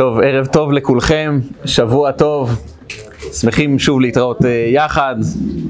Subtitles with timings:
[0.00, 2.62] טוב, ערב טוב לכולכם, שבוע טוב,
[3.32, 5.14] שמחים שוב להתראות אה, יחד,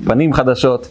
[0.05, 0.89] פנים חדשות.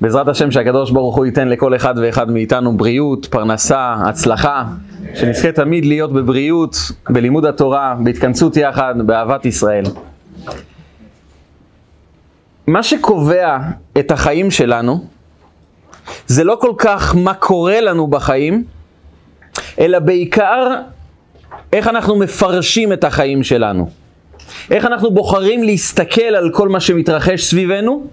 [0.00, 4.64] בעזרת השם שהקדוש ברוך הוא ייתן לכל אחד ואחד מאיתנו בריאות, פרנסה, הצלחה,
[5.14, 6.76] שנזכה תמיד להיות בבריאות,
[7.10, 9.84] בלימוד התורה, בהתכנסות יחד, באהבת ישראל.
[12.66, 13.58] מה שקובע
[13.98, 15.04] את החיים שלנו,
[16.26, 18.64] זה לא כל כך מה קורה לנו בחיים,
[19.78, 20.68] אלא בעיקר
[21.72, 23.88] איך אנחנו מפרשים את החיים שלנו.
[24.70, 28.04] איך אנחנו בוחרים להסתכל על כל מה שמתרחש סביבנו.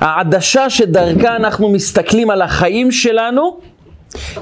[0.00, 3.58] העדשה שדרכה אנחנו מסתכלים על החיים שלנו,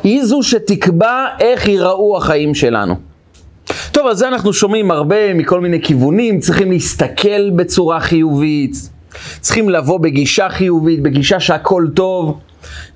[0.04, 2.94] היא זו שתקבע איך ייראו החיים שלנו.
[3.92, 8.76] טוב, אז זה אנחנו שומעים הרבה מכל מיני כיוונים, צריכים להסתכל בצורה חיובית,
[9.40, 12.38] צריכים לבוא בגישה חיובית, בגישה שהכל טוב,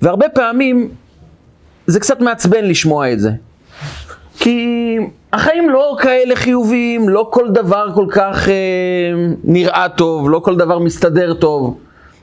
[0.01, 0.89] והרבה פעמים
[1.87, 3.31] זה קצת מעצבן לשמוע את זה.
[4.39, 4.67] כי
[5.33, 8.53] החיים לא כאלה חיוביים, לא כל דבר כל כך אה,
[9.43, 11.77] נראה טוב, לא כל דבר מסתדר טוב.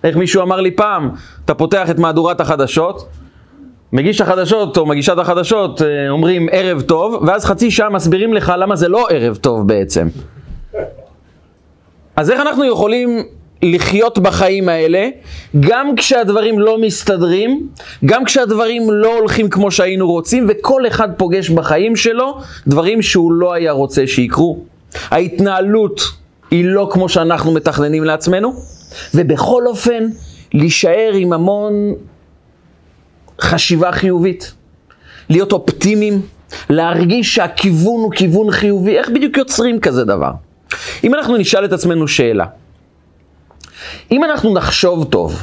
[0.04, 1.10] איך מישהו אמר לי פעם,
[1.44, 3.08] אתה פותח את מהדורת החדשות,
[3.92, 8.76] מגיש החדשות או מגישת החדשות אה, אומרים ערב טוב, ואז חצי שעה מסבירים לך למה
[8.76, 10.08] זה לא ערב טוב בעצם.
[12.16, 13.22] אז איך אנחנו יכולים
[13.64, 15.08] לחיות בחיים האלה,
[15.60, 17.68] גם כשהדברים לא מסתדרים,
[18.04, 23.52] גם כשהדברים לא הולכים כמו שהיינו רוצים, וכל אחד פוגש בחיים שלו דברים שהוא לא
[23.52, 24.58] היה רוצה שיקרו.
[25.10, 26.00] ההתנהלות
[26.50, 28.54] היא לא כמו שאנחנו מתכננים לעצמנו,
[29.14, 30.06] ובכל אופן,
[30.52, 31.72] להישאר עם המון
[33.40, 34.52] חשיבה חיובית,
[35.28, 36.22] להיות אופטימיים,
[36.70, 40.30] להרגיש שהכיוון הוא כיוון חיובי, איך בדיוק יוצרים כזה דבר?
[41.04, 42.44] אם אנחנו נשאל את עצמנו שאלה,
[44.12, 45.42] אם אנחנו נחשוב טוב,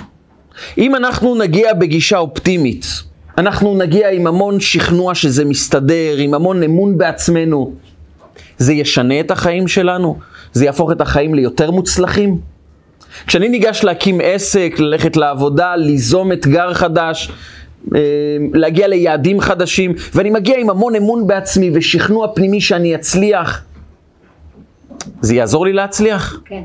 [0.77, 2.85] אם אנחנו נגיע בגישה אופטימית,
[3.37, 7.73] אנחנו נגיע עם המון שכנוע שזה מסתדר, עם המון אמון בעצמנו,
[8.57, 10.19] זה ישנה את החיים שלנו?
[10.53, 12.37] זה יהפוך את החיים ליותר מוצלחים?
[13.27, 17.31] כשאני ניגש להקים עסק, ללכת לעבודה, ליזום אתגר חדש,
[17.95, 17.99] אה,
[18.53, 23.63] להגיע ליעדים חדשים, ואני מגיע עם המון אמון בעצמי ושכנוע פנימי שאני אצליח,
[25.21, 26.41] זה יעזור לי להצליח?
[26.45, 26.63] כן.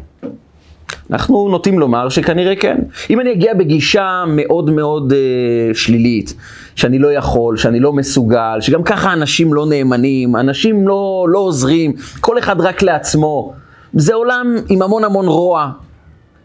[1.11, 2.79] אנחנו נוטים לומר שכנראה כן.
[3.11, 6.35] אם אני אגיע בגישה מאוד מאוד אה, שלילית,
[6.77, 11.93] שאני לא יכול, שאני לא מסוגל, שגם ככה אנשים לא נאמנים, אנשים לא, לא עוזרים,
[12.21, 13.53] כל אחד רק לעצמו,
[13.95, 15.71] זה עולם עם המון המון רוע,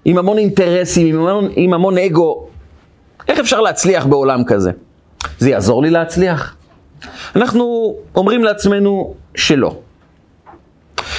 [0.06, 2.48] עם המון אינטרסים, עם המון, עם המון אגו.
[3.28, 4.72] איך אפשר להצליח בעולם כזה?
[5.40, 6.56] זה יעזור לי להצליח?
[7.36, 9.76] אנחנו אומרים לעצמנו שלא.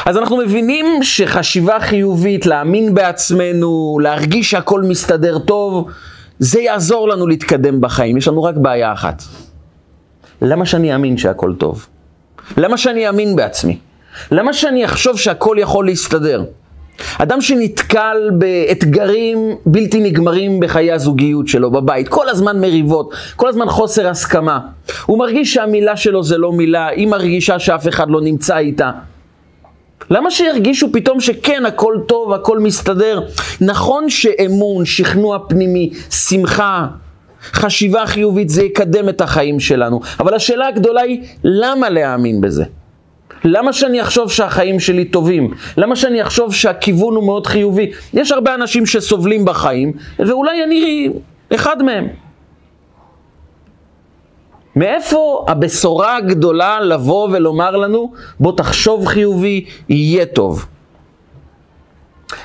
[0.06, 5.88] אז אנחנו מבינים שחשיבה חיובית, להאמין בעצמנו, להרגיש שהכל מסתדר טוב,
[6.38, 8.16] זה יעזור לנו להתקדם בחיים.
[8.16, 9.22] יש לנו רק בעיה אחת.
[10.42, 11.86] למה שאני אאמין שהכל טוב?
[12.56, 13.78] למה שאני אאמין בעצמי?
[14.30, 16.44] למה שאני אחשוב שהכל יכול להסתדר?
[17.18, 24.08] אדם שנתקל באתגרים בלתי נגמרים בחיי הזוגיות שלו, בבית, כל הזמן מריבות, כל הזמן חוסר
[24.08, 24.60] הסכמה.
[25.06, 28.90] הוא מרגיש שהמילה שלו זה לא מילה, היא מרגישה שאף אחד לא נמצא איתה.
[30.10, 33.20] למה שירגישו פתאום שכן, הכל טוב, הכל מסתדר?
[33.60, 36.86] נכון שאמון, שכנוע פנימי, שמחה,
[37.42, 40.00] חשיבה חיובית, זה יקדם את החיים שלנו.
[40.20, 42.64] אבל השאלה הגדולה היא, למה להאמין בזה?
[43.44, 45.54] למה שאני אחשוב שהחיים שלי טובים?
[45.76, 47.90] למה שאני אחשוב שהכיוון הוא מאוד חיובי?
[48.14, 51.08] יש הרבה אנשים שסובלים בחיים, ואולי אני
[51.54, 52.21] אחד מהם.
[54.76, 60.66] מאיפה הבשורה הגדולה לבוא ולומר לנו, בוא תחשוב חיובי, יהיה טוב.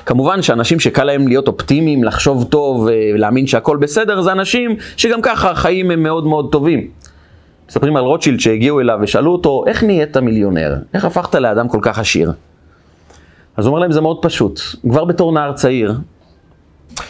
[0.06, 5.50] כמובן שאנשים שקל להם להיות אופטימיים, לחשוב טוב ולהאמין שהכל בסדר, זה אנשים שגם ככה
[5.50, 6.88] החיים הם מאוד מאוד טובים.
[7.68, 10.74] מספרים על רוטשילד שהגיעו אליו ושאלו אותו, איך נהיית מיליונר?
[10.94, 12.32] איך הפכת לאדם כל כך עשיר?
[13.56, 14.60] אז הוא אומר להם, זה מאוד פשוט.
[14.90, 15.94] כבר בתור נער צעיר,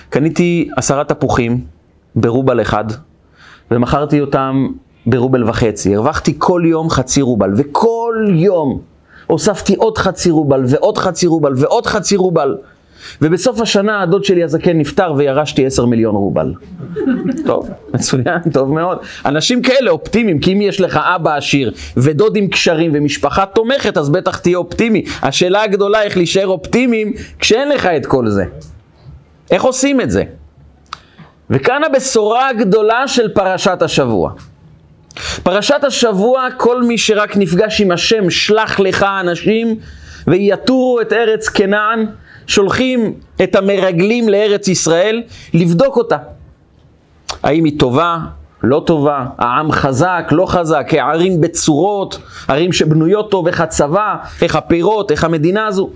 [0.08, 1.64] קניתי עשרה תפוחים
[2.14, 2.84] ברובל אחד,
[3.70, 4.66] ומכרתי אותם
[5.10, 5.96] ברובל וחצי.
[5.96, 8.80] הרווחתי כל יום חצי רובל, וכל יום
[9.26, 12.56] הוספתי עוד חצי רובל, ועוד חצי רובל, ועוד חצי רובל.
[13.22, 16.54] ובסוף השנה הדוד שלי הזקן נפטר וירשתי עשר מיליון רובל.
[17.46, 18.98] טוב, מצוין, טוב מאוד.
[19.26, 24.10] אנשים כאלה אופטימיים, כי אם יש לך אבא עשיר ודוד עם קשרים ומשפחה תומכת, אז
[24.10, 25.04] בטח תהיה אופטימי.
[25.22, 28.44] השאלה הגדולה איך להישאר אופטימיים כשאין לך את כל זה.
[29.50, 30.22] איך עושים את זה?
[31.50, 34.32] וכאן הבשורה הגדולה של פרשת השבוע.
[35.42, 39.76] פרשת השבוע, כל מי שרק נפגש עם השם, שלח לך אנשים
[40.26, 42.06] ויתורו את ארץ כנען,
[42.46, 45.22] שולחים את המרגלים לארץ ישראל
[45.54, 46.16] לבדוק אותה.
[47.42, 48.18] האם היא טובה?
[48.62, 52.18] לא טובה, העם חזק, לא חזק, הערים בצורות,
[52.48, 55.90] ערים שבנויות טוב, איך הצבא, איך הפירות, איך המדינה הזו.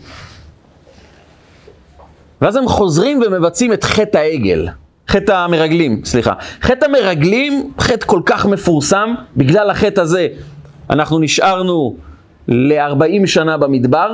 [2.43, 4.69] ואז הם חוזרים ומבצעים את חטא העגל,
[5.09, 6.33] חטא המרגלים, סליחה.
[6.63, 10.29] חטא המרגלים, חטא כל כך מפורסם, בגלל החטא הזה
[10.91, 11.97] אנחנו נשארנו
[12.49, 14.13] ל-40 שנה במדבר,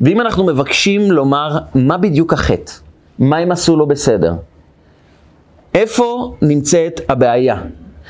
[0.00, 2.72] ואם אנחנו מבקשים לומר מה בדיוק החטא,
[3.18, 4.34] מה הם עשו לא בסדר,
[5.74, 7.56] איפה נמצאת הבעיה?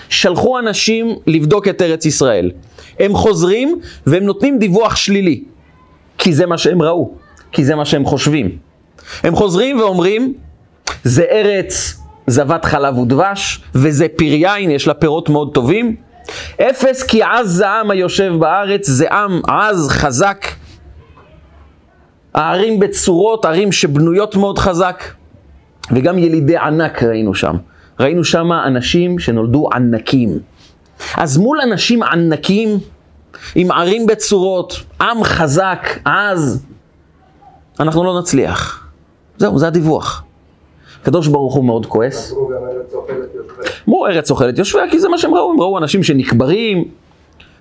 [0.08, 2.50] שלחו אנשים לבדוק את ארץ ישראל.
[2.98, 5.44] הם חוזרים והם נותנים דיווח שלילי,
[6.18, 7.14] כי זה מה שהם ראו,
[7.52, 8.58] כי זה מה שהם חושבים.
[9.22, 10.34] הם חוזרים ואומרים,
[11.04, 15.96] זה ארץ זבת חלב ודבש, וזה פריין, יש לה פירות מאוד טובים.
[16.60, 20.46] אפס כי עז זה עם היושב בארץ, זה עם עז, חזק.
[22.34, 25.04] הערים בצורות, ערים שבנויות מאוד חזק.
[25.90, 27.56] וגם ילידי ענק ראינו שם.
[28.00, 30.38] ראינו שם אנשים שנולדו ענקים.
[31.16, 32.78] אז מול אנשים ענקים,
[33.54, 36.64] עם ערים בצורות, עם חזק, עז,
[37.80, 38.88] אנחנו לא נצליח.
[39.38, 40.24] זהו, זה הדיווח.
[41.04, 42.34] הקדוש ברוך הוא מאוד כועס.
[43.88, 46.84] אמרו ארץ אוכלת יושביה, כי זה מה שהם ראו, הם ראו אנשים שנקברים.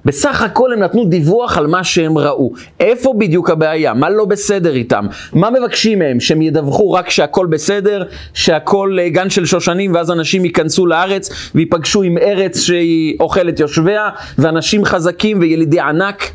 [0.06, 2.52] בסך הכל הם נתנו דיווח על מה שהם ראו.
[2.80, 3.94] איפה בדיוק הבעיה?
[3.94, 5.08] מה לא בסדר איתם?
[5.34, 6.20] מה מבקשים מהם?
[6.20, 8.04] שהם ידווחו רק שהכל בסדר,
[8.34, 14.10] שהכל אה, גן של שושנים, ואז אנשים ייכנסו לארץ ויפגשו עם ארץ שהיא אוכלת יושביה,
[14.38, 16.32] ואנשים חזקים וילידי ענק?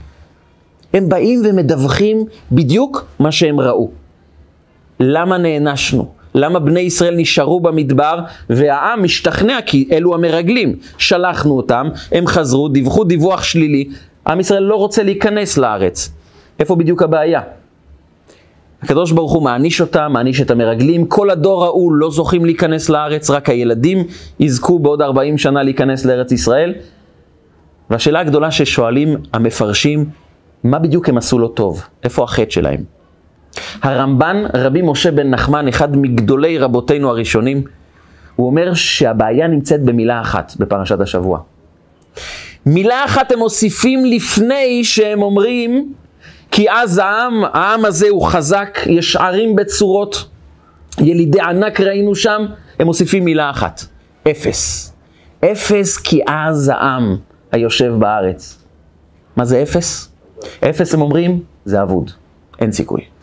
[0.95, 3.91] הם באים ומדווחים בדיוק מה שהם ראו.
[5.01, 6.18] למה נענשנו?
[6.35, 8.19] למה בני ישראל נשארו במדבר
[8.51, 10.77] והעם משתכנע כי אלו המרגלים.
[10.99, 13.89] שלחנו אותם, הם חזרו, דיווחו דיווח שלילי,
[14.27, 16.13] עם ישראל לא רוצה להיכנס לארץ.
[16.59, 17.41] איפה בדיוק הבעיה?
[18.83, 23.31] הקדוש ברוך הוא מעניש אותם, מעניש את המרגלים, כל הדור ההוא לא זוכים להיכנס לארץ,
[23.31, 24.05] רק הילדים
[24.41, 26.75] יזכו בעוד 40 שנה להיכנס לארץ ישראל.
[27.91, 30.05] והשאלה הגדולה ששואלים המפרשים,
[30.65, 31.83] מה בדיוק הם עשו לא טוב?
[32.05, 32.98] איפה החטא שלהם?
[33.83, 37.63] הרמב"ן, רבי משה בן נחמן, אחד מגדולי רבותינו הראשונים,
[38.37, 41.41] הוא אומר שהבעיה נמצאת במילה אחת בפרשת השבוע.
[42.67, 45.93] מילה אחת הם מוסיפים לפני שהם אומרים
[46.51, 50.29] כי אז העם, העם הזה הוא חזק, יש ערים בצורות,
[50.99, 52.47] ילידי ענק ראינו שם,
[52.79, 53.81] הם מוסיפים מילה אחת,
[54.31, 54.93] אפס.
[55.45, 57.17] אפס כי אז העם
[57.53, 58.65] היושב בארץ.
[59.37, 60.13] מה זה אפס?
[60.65, 62.11] אפס הם אומרים, זה אבוד,
[62.61, 63.18] אין סיכוי.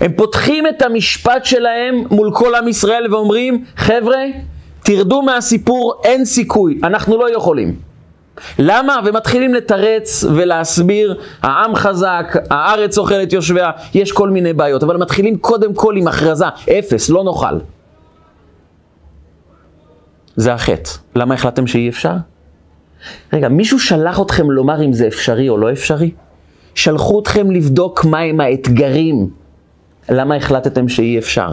[0.00, 4.24] הם פותחים את המשפט שלהם מול כל עם ישראל ואומרים, חבר'ה,
[4.82, 7.74] תרדו מהסיפור, אין סיכוי, אנחנו לא יכולים.
[8.58, 9.00] למה?
[9.04, 15.74] ומתחילים לתרץ ולהסביר, העם חזק, הארץ אוכלת יושביה, יש כל מיני בעיות, אבל מתחילים קודם
[15.74, 16.44] כל עם הכרזה,
[16.78, 17.58] אפס, לא נאכל.
[20.36, 20.90] זה החטא.
[21.16, 22.12] למה החלטתם שאי אפשר?
[23.32, 26.10] רגע, מישהו שלח אתכם לומר אם זה אפשרי או לא אפשרי?
[26.74, 29.30] שלחו אתכם לבדוק מהם האתגרים
[30.08, 31.48] למה החלטתם שאי אפשר?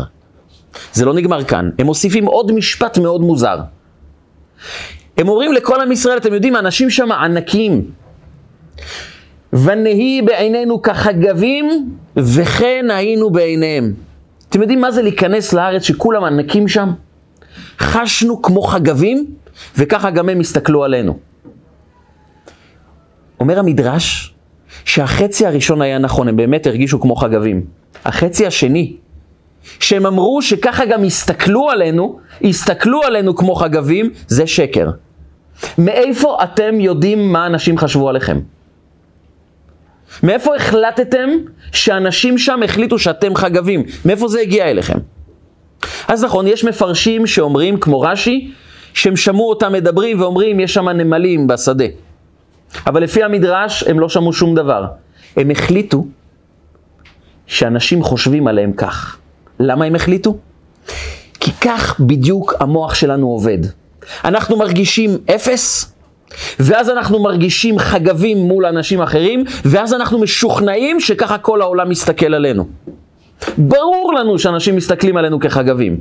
[0.94, 1.70] זה לא נגמר כאן.
[1.80, 3.58] הם מוסיפים עוד משפט מאוד מוזר.
[5.18, 7.92] הם אומרים לכל עם ישראל, אתם יודעים, האנשים שם ענקים.
[9.54, 13.94] ונהי בעינינו כחגבים, וכן היינו בעיניהם.
[14.50, 16.92] אתם יודעים מה זה להיכנס לארץ שכולם ענקים שם?
[17.80, 19.26] חשנו כמו חגבים,
[19.78, 21.18] וככה גם הם הסתכלו עלינו.
[23.40, 24.34] אומר המדרש
[24.86, 27.66] שהחצי הראשון היה נכון, הם באמת הרגישו כמו חגבים.
[28.06, 28.94] החצי השני,
[29.80, 34.90] שהם אמרו שככה גם הסתכלו עלינו, הסתכלו עלינו כמו חגבים, זה שקר.
[35.78, 38.40] מאיפה אתם יודעים מה אנשים חשבו עליכם?
[40.24, 41.30] מאיפה החלטתם
[41.72, 43.84] שאנשים שם החליטו שאתם חגבים?
[44.06, 44.98] מאיפה זה הגיע אליכם?
[46.08, 48.52] אז נכון, יש מפרשים שאומרים, כמו רש"י,
[48.94, 51.86] שהם שמעו אותם מדברים ואומרים, יש שם נמלים בשדה.
[52.88, 54.86] אבל לפי המדרש, הם לא שמעו שום דבר.
[55.38, 56.06] הם החליטו
[57.54, 59.18] שאנשים חושבים עליהם כך.
[59.60, 60.38] למה הם החליטו?
[61.40, 63.58] כי כך בדיוק המוח שלנו עובד.
[64.26, 65.94] אנחנו מרגישים אפס,
[66.60, 72.68] ואז אנחנו מרגישים חגבים מול אנשים אחרים, ואז אנחנו משוכנעים שככה כל העולם מסתכל עלינו.
[73.58, 75.98] ברור לנו שאנשים מסתכלים עלינו כחגבים.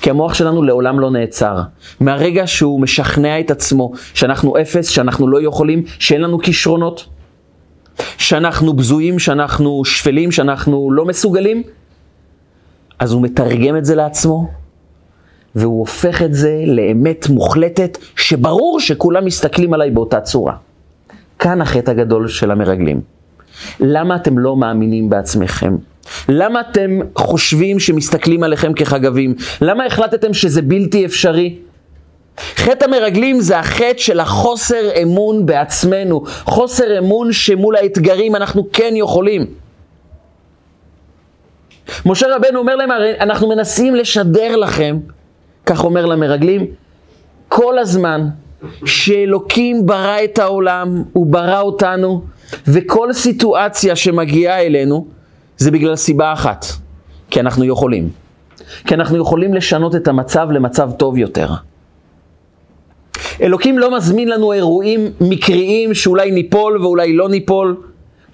[0.00, 1.60] כי המוח שלנו לעולם לא נעצר.
[2.00, 7.06] מהרגע שהוא משכנע את עצמו שאנחנו אפס, שאנחנו לא יכולים, שאין לנו כישרונות,
[8.18, 11.62] שאנחנו בזויים, שאנחנו שפלים, שאנחנו לא מסוגלים,
[12.98, 14.48] אז הוא מתרגם את זה לעצמו,
[15.54, 20.54] והוא הופך את זה לאמת מוחלטת, שברור שכולם מסתכלים עליי באותה צורה.
[21.38, 23.00] כאן החטא הגדול של המרגלים.
[23.80, 25.76] למה אתם לא מאמינים בעצמכם?
[26.28, 29.34] למה אתם חושבים שמסתכלים עליכם כחגבים?
[29.60, 31.58] למה החלטתם שזה בלתי אפשרי?
[32.40, 39.46] חטא המרגלים זה החטא של החוסר אמון בעצמנו, חוסר אמון שמול האתגרים אנחנו כן יכולים.
[42.06, 44.98] משה רבנו אומר להם, הרי אנחנו מנסים לשדר לכם,
[45.66, 46.66] כך אומר למרגלים,
[47.48, 48.28] כל הזמן
[48.84, 52.22] שאלוקים ברא את העולם, הוא ברא אותנו,
[52.68, 55.06] וכל סיטואציה שמגיעה אלינו,
[55.56, 56.66] זה בגלל סיבה אחת,
[57.30, 58.08] כי אנחנו יכולים.
[58.84, 61.48] כי אנחנו יכולים לשנות את המצב למצב טוב יותר.
[63.40, 67.76] אלוקים לא מזמין לנו אירועים מקריים שאולי ניפול ואולי לא ניפול.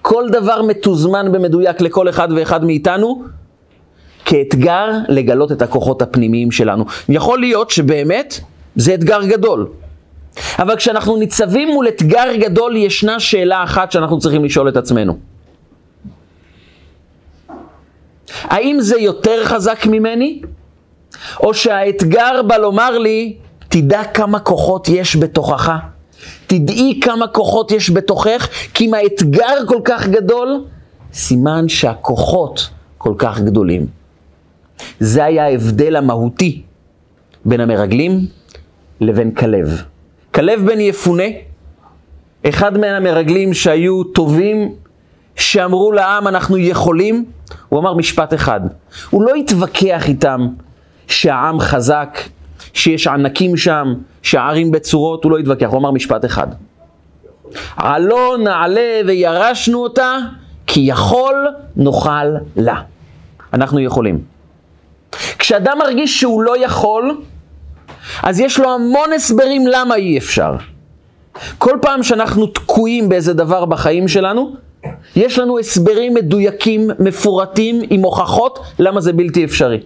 [0.01, 3.23] כל דבר מתוזמן במדויק לכל אחד ואחד מאיתנו,
[4.25, 6.85] כאתגר לגלות את הכוחות הפנימיים שלנו.
[7.09, 8.39] יכול להיות שבאמת
[8.75, 9.67] זה אתגר גדול.
[10.59, 15.17] אבל כשאנחנו ניצבים מול אתגר גדול, ישנה שאלה אחת שאנחנו צריכים לשאול את עצמנו.
[18.43, 20.41] האם זה יותר חזק ממני?
[21.39, 23.35] או שהאתגר בא לומר לי,
[23.73, 25.71] תדע כמה כוחות יש בתוכך.
[26.47, 30.65] תדעי כמה כוחות יש בתוכך, כי אם האתגר כל כך גדול,
[31.13, 33.85] סימן שהכוחות כל כך גדולים.
[34.99, 36.61] זה היה ההבדל המהותי
[37.45, 38.19] בין המרגלים
[39.01, 39.81] לבין כלב.
[40.33, 41.27] כלב בן יפונה,
[42.49, 44.75] אחד מן המרגלים שהיו טובים,
[45.35, 47.25] שאמרו לעם אנחנו יכולים,
[47.69, 48.61] הוא אמר משפט אחד.
[49.09, 50.47] הוא לא התווכח איתם
[51.07, 52.19] שהעם חזק,
[52.73, 56.47] שיש ענקים שם, שהערים בצורות, הוא לא התווכח, הוא אמר משפט אחד.
[57.75, 60.17] עלו נעלה וירשנו אותה,
[60.67, 62.25] כי יכול נאכל
[62.55, 62.81] לה.
[63.53, 64.19] אנחנו יכולים.
[65.39, 67.21] כשאדם מרגיש שהוא לא יכול,
[68.23, 70.55] אז יש לו המון הסברים למה אי אפשר.
[71.57, 74.55] כל פעם שאנחנו תקועים באיזה דבר בחיים שלנו,
[75.15, 79.79] יש לנו הסברים מדויקים, מפורטים, עם הוכחות למה זה בלתי אפשרי.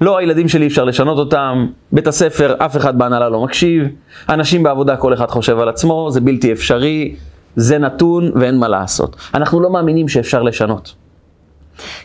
[0.00, 3.82] לא, הילדים שלי אפשר לשנות אותם, בית הספר, אף אחד בהנהלה לא מקשיב,
[4.28, 7.16] אנשים בעבודה, כל אחד חושב על עצמו, זה בלתי אפשרי,
[7.56, 9.16] זה נתון ואין מה לעשות.
[9.34, 10.94] אנחנו לא מאמינים שאפשר לשנות.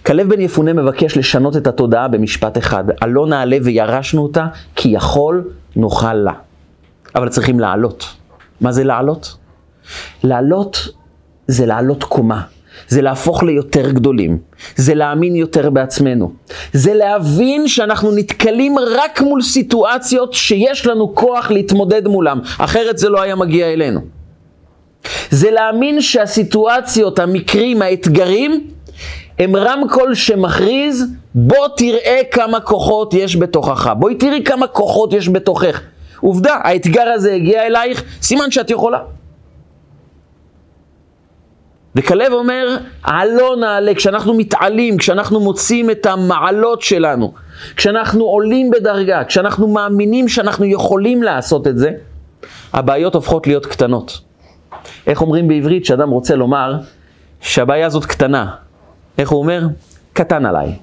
[0.05, 5.43] כלב בן יפונה מבקש לשנות את התודעה במשפט אחד, הלא נעלה וירשנו אותה, כי יכול
[5.75, 6.33] נאכל לה.
[7.15, 8.15] אבל צריכים לעלות.
[8.61, 9.37] מה זה לעלות?
[10.23, 10.87] לעלות
[11.47, 12.41] זה לעלות קומה.
[12.87, 14.37] זה להפוך ליותר גדולים,
[14.75, 16.31] זה להאמין יותר בעצמנו,
[16.73, 23.21] זה להבין שאנחנו נתקלים רק מול סיטואציות שיש לנו כוח להתמודד מולם, אחרת זה לא
[23.21, 23.99] היה מגיע אלינו.
[25.29, 28.67] זה להאמין שהסיטואציות, המקרים, האתגרים,
[29.39, 31.05] הם רמקול שמכריז,
[31.35, 35.81] בוא תראה כמה כוחות יש בתוכך, בואי תראי כמה כוחות יש בתוכך.
[36.21, 38.99] עובדה, האתגר הזה הגיע אלייך, סימן שאת יכולה.
[41.97, 47.33] וכלב אומר, עלו נעלה, כשאנחנו מתעלים, כשאנחנו מוצאים את המעלות שלנו,
[47.75, 51.89] כשאנחנו עולים בדרגה, כשאנחנו מאמינים שאנחנו יכולים לעשות את זה,
[52.73, 54.19] הבעיות הופכות להיות קטנות.
[55.07, 56.73] איך אומרים בעברית שאדם רוצה לומר
[57.41, 58.51] שהבעיה הזאת קטנה?
[59.17, 59.67] איך הוא אומר?
[60.13, 60.75] קטן עליי.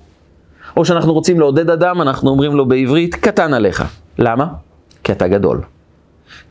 [0.77, 3.85] או שאנחנו רוצים לעודד אדם, אנחנו אומרים לו בעברית, קטן עליך.
[4.19, 4.47] למה?
[5.05, 5.74] כי אתה גדול.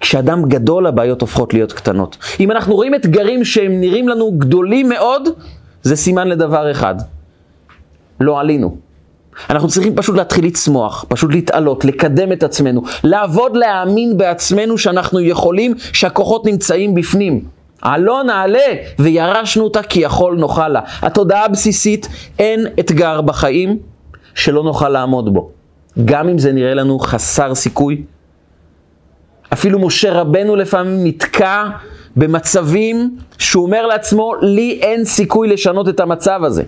[0.04, 2.18] כשאדם גדול הבעיות הופכות להיות קטנות.
[2.40, 5.30] אם אנחנו רואים אתגרים שהם נראים לנו גדולים מאוד,
[5.84, 6.96] זה סימן לדבר אחד.
[8.20, 8.78] לא עלינו.
[9.50, 15.74] אנחנו צריכים פשוט להתחיל לצמוח, פשוט להתעלות, לקדם את עצמנו, לעבוד, להאמין בעצמנו שאנחנו יכולים,
[15.94, 17.46] שהכוחות נמצאים בפנים.
[17.82, 18.68] עלו נעלה
[19.00, 20.82] וירשנו אותה כי יכול נאכל לה.
[21.02, 22.08] התודעה הבסיסית,
[22.40, 23.80] אין אתגר בחיים
[24.36, 25.50] שלא נוכל לעמוד בו.
[26.06, 28.04] גם אם זה נראה לנו חסר סיכוי,
[29.54, 31.66] אפילו משה רבנו לפעמים נתקע
[32.16, 36.64] במצבים שהוא אומר לעצמו, לי אין סיכוי לשנות את המצב הזה.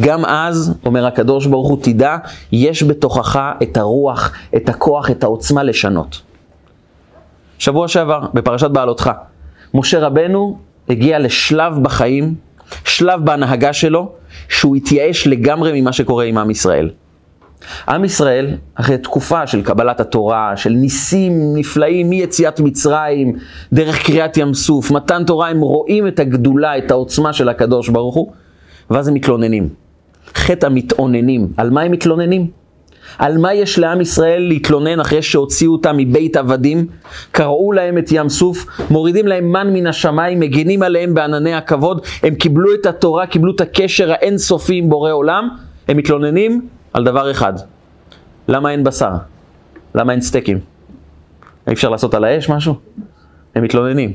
[0.00, 2.16] גם אז, אומר הקדוש ברוך הוא, תדע,
[2.52, 6.22] יש בתוכך את הרוח, את הכוח, את העוצמה לשנות.
[7.58, 9.10] שבוע שעבר, בפרשת בעלותך,
[9.74, 12.34] משה רבנו הגיע לשלב בחיים,
[12.84, 14.12] שלב בהנהגה שלו,
[14.48, 16.90] שהוא התייאש לגמרי ממה שקורה עם עם ישראל.
[17.88, 23.36] עם ישראל, אחרי תקופה של קבלת התורה, של ניסים נפלאים מיציאת מצרים,
[23.72, 28.14] דרך קריאת ים סוף, מתן תורה, הם רואים את הגדולה, את העוצמה של הקדוש ברוך
[28.14, 28.32] הוא,
[28.90, 29.68] ואז הם מתלוננים.
[30.34, 31.52] חטא המתאוננים.
[31.56, 32.46] על מה הם מתלוננים?
[33.18, 36.86] על מה יש לעם ישראל להתלונן אחרי שהוציאו אותם מבית עבדים,
[37.32, 42.34] קרעו להם את ים סוף, מורידים להם מן מן השמיים, מגינים עליהם בענני הכבוד, הם
[42.34, 45.48] קיבלו את התורה, קיבלו את הקשר האינסופי עם בורא עולם,
[45.88, 47.52] הם מתלוננים על דבר אחד,
[48.48, 49.10] למה אין בשר?
[49.94, 50.58] למה אין סטייקים?
[51.68, 52.74] אי אפשר לעשות על האש משהו?
[53.54, 54.12] הם מתלוננים,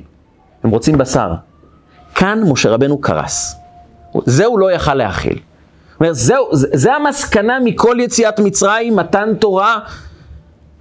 [0.63, 1.33] הם רוצים בשר.
[2.15, 3.55] כאן משה רבנו קרס.
[4.25, 5.39] זה הוא לא יכל להכיל.
[5.99, 9.79] אומר, זהו, זה, זה המסקנה מכל יציאת מצרים, מתן תורה,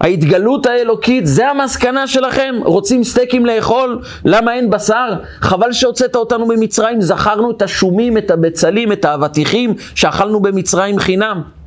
[0.01, 2.55] ההתגלות האלוקית, זה המסקנה שלכם?
[2.65, 4.03] רוצים סטייקים לאכול?
[4.25, 5.15] למה אין בשר?
[5.41, 11.58] חבל שהוצאת אותנו ממצרים, זכרנו את השומים, את הבצלים, את האבטיחים שאכלנו במצרים חינם.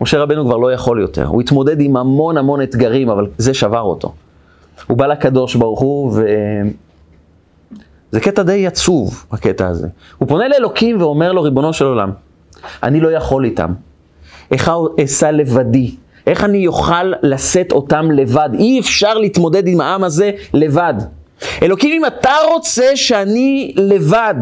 [0.00, 3.80] משה רבנו כבר לא יכול יותר, הוא התמודד עם המון המון אתגרים, אבל זה שבר
[3.80, 4.12] אותו.
[4.86, 6.24] הוא בא לקדוש ברוך הוא, ו...
[8.12, 9.88] זה קטע די עצוב, הקטע הזה.
[10.18, 12.10] הוא פונה לאלוקים ואומר לו, ריבונו של עולם,
[12.82, 13.72] אני לא יכול איתם.
[14.50, 14.72] איך
[15.04, 15.94] אשא לבדי?
[16.26, 18.48] איך אני אוכל לשאת אותם לבד?
[18.54, 20.94] אי אפשר להתמודד עם העם הזה לבד.
[21.62, 24.34] אלוקים, אם אתה רוצה שאני לבד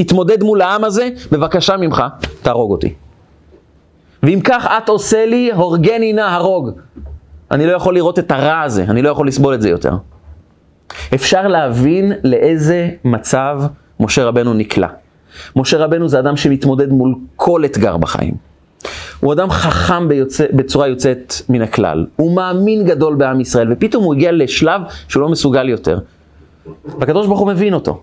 [0.00, 2.02] אתמודד מול העם הזה, בבקשה ממך,
[2.42, 2.94] תהרוג אותי.
[4.22, 6.70] ואם כך את עושה לי, הורגני נא הרוג.
[7.50, 9.92] אני לא יכול לראות את הרע הזה, אני לא יכול לסבול את זה יותר.
[11.14, 13.62] אפשר להבין לאיזה מצב
[14.00, 14.88] משה רבנו נקלע.
[15.56, 18.34] משה רבנו זה אדם שמתמודד מול כל אתגר בחיים.
[19.20, 22.06] הוא אדם חכם ביוצא, בצורה יוצאת מן הכלל.
[22.16, 25.98] הוא מאמין גדול בעם ישראל, ופתאום הוא הגיע לשלב שהוא לא מסוגל יותר.
[26.98, 28.02] והקדוש ברוך הוא מבין אותו.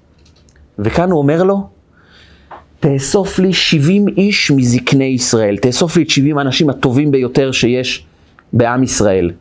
[0.79, 1.69] וכאן הוא אומר לו,
[2.79, 8.05] תאסוף לי 70 איש מזקני ישראל, תאסוף לי את 70 האנשים הטובים ביותר שיש
[8.53, 9.31] בעם ישראל.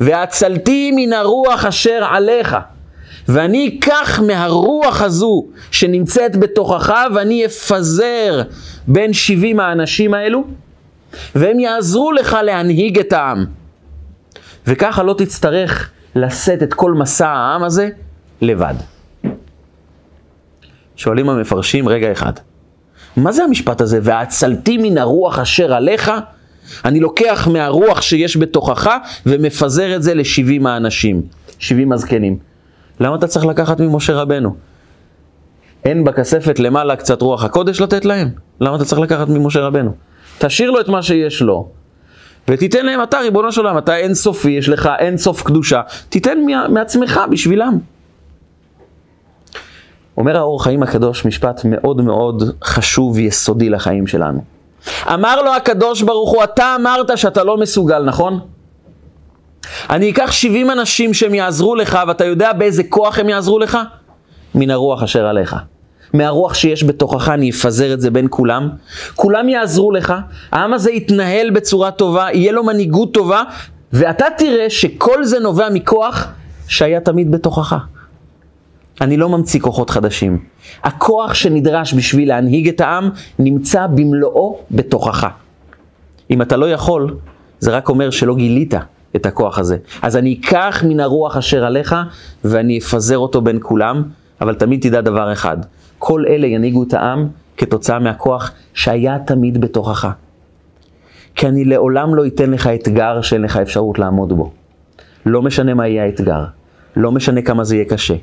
[0.00, 2.56] והצלתי מן הרוח אשר עליך.
[3.28, 8.42] ואני אקח מהרוח הזו שנמצאת בתוכך ואני אפזר
[8.88, 10.44] בין 70 האנשים האלו
[11.34, 13.46] והם יעזרו לך להנהיג את העם.
[14.66, 17.88] וככה לא תצטרך לשאת את כל מסע העם הזה
[18.40, 18.74] לבד.
[20.96, 22.32] שואלים המפרשים, רגע אחד,
[23.16, 23.98] מה זה המשפט הזה?
[24.02, 26.12] והצלתי מן הרוח אשר עליך?
[26.84, 31.22] אני לוקח מהרוח שיש בתוכך ומפזר את זה ל-70 האנשים,
[31.58, 32.38] 70 הזקנים.
[33.00, 34.54] למה אתה צריך לקחת ממשה רבנו?
[35.84, 38.28] אין בכספת למעלה קצת רוח הקודש לתת להם?
[38.60, 39.92] למה אתה צריך לקחת ממשה רבנו?
[40.38, 41.68] תשאיר לו את מה שיש לו,
[42.48, 46.38] ותיתן להם אתה, ריבונו של עולם, אתה אין סופי, יש לך אין סוף קדושה, תיתן
[46.68, 47.78] מעצמך בשבילם.
[50.16, 54.40] אומר האור חיים הקדוש משפט מאוד מאוד חשוב ויסודי לחיים שלנו.
[55.06, 58.40] אמר לו הקדוש ברוך הוא, אתה אמרת שאתה לא מסוגל, נכון?
[59.90, 63.78] אני אקח 70 אנשים שהם יעזרו לך, ואתה יודע באיזה כוח הם יעזרו לך?
[64.54, 65.56] מן הרוח אשר עליך.
[66.14, 68.68] מהרוח שיש בתוכך, אני אפזר את זה בין כולם.
[69.14, 70.14] כולם יעזרו לך,
[70.52, 73.42] העם הזה יתנהל בצורה טובה, יהיה לו מנהיגות טובה,
[73.92, 76.28] ואתה תראה שכל זה נובע מכוח
[76.68, 77.76] שהיה תמיד בתוכך.
[79.00, 80.38] אני לא ממציא כוחות חדשים.
[80.82, 85.28] הכוח שנדרש בשביל להנהיג את העם נמצא במלואו בתוכך.
[86.30, 87.16] אם אתה לא יכול,
[87.60, 88.74] זה רק אומר שלא גילית
[89.16, 89.76] את הכוח הזה.
[90.02, 91.96] אז אני אקח מן הרוח אשר עליך
[92.44, 94.02] ואני אפזר אותו בין כולם,
[94.40, 95.56] אבל תמיד תדע דבר אחד,
[95.98, 100.08] כל אלה ינהיגו את העם כתוצאה מהכוח שהיה תמיד בתוכך.
[101.34, 104.52] כי אני לעולם לא אתן לך אתגר שאין לך אפשרות לעמוד בו.
[105.26, 106.44] לא משנה מה יהיה האתגר,
[106.96, 108.14] לא משנה כמה זה יהיה קשה.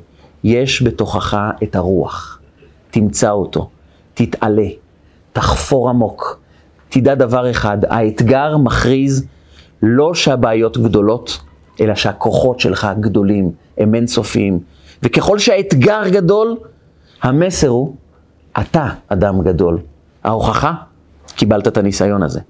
[0.44, 2.40] יש בתוכך את הרוח.
[2.90, 3.68] תמצא אותו,
[4.14, 4.68] תתעלה,
[5.32, 6.40] תחפור עמוק.
[6.88, 9.26] תדע דבר אחד, האתגר מכריז
[9.82, 11.40] לא שהבעיות גדולות,
[11.80, 14.60] אלא שהכוחות שלך גדולים, הם אינסופיים.
[15.02, 16.56] וככל שהאתגר גדול,
[17.22, 17.94] המסר הוא,
[18.60, 19.78] אתה אדם גדול.
[20.24, 20.72] ההוכחה,
[21.26, 22.40] קיבלת את הניסיון הזה.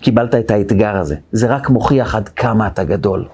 [0.00, 1.16] קיבלת את האתגר הזה.
[1.32, 3.24] זה רק מוכיח עד כמה אתה גדול.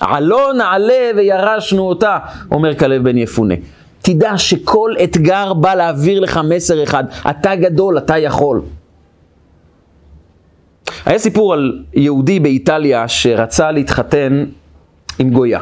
[0.00, 2.18] עלו נעלה וירשנו אותה,
[2.52, 3.54] אומר כלב בן יפונה.
[4.02, 8.62] תדע שכל אתגר בא להעביר לך מסר אחד, אתה גדול, אתה יכול.
[11.04, 14.44] היה סיפור על יהודי באיטליה שרצה להתחתן
[15.18, 15.60] עם גויה.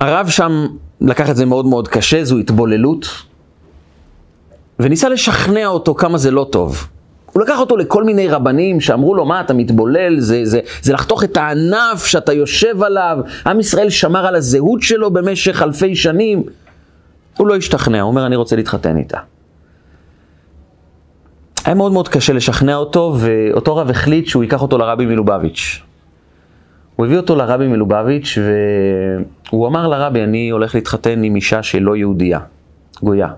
[0.00, 0.66] הרב שם
[1.00, 3.06] לקח את זה מאוד מאוד קשה, זו התבוללות,
[4.78, 6.88] וניסה לשכנע אותו כמה זה לא טוב.
[7.34, 10.20] הוא לקח אותו לכל מיני רבנים שאמרו לו, מה, אתה מתבולל?
[10.20, 13.18] זה, זה, זה לחתוך את הענף שאתה יושב עליו.
[13.46, 16.42] עם ישראל שמר על הזהות שלו במשך אלפי שנים.
[17.36, 19.18] הוא לא השתכנע, הוא אומר, אני רוצה להתחתן איתה.
[21.64, 25.82] היה מאוד מאוד קשה לשכנע אותו, ואותו רב החליט שהוא ייקח אותו לרבי מלובביץ'.
[26.96, 28.38] הוא הביא אותו לרבי מלובביץ',
[29.50, 32.38] והוא אמר לרבי, אני הולך להתחתן עם אישה שלא יהודייה,
[33.02, 33.28] גויה.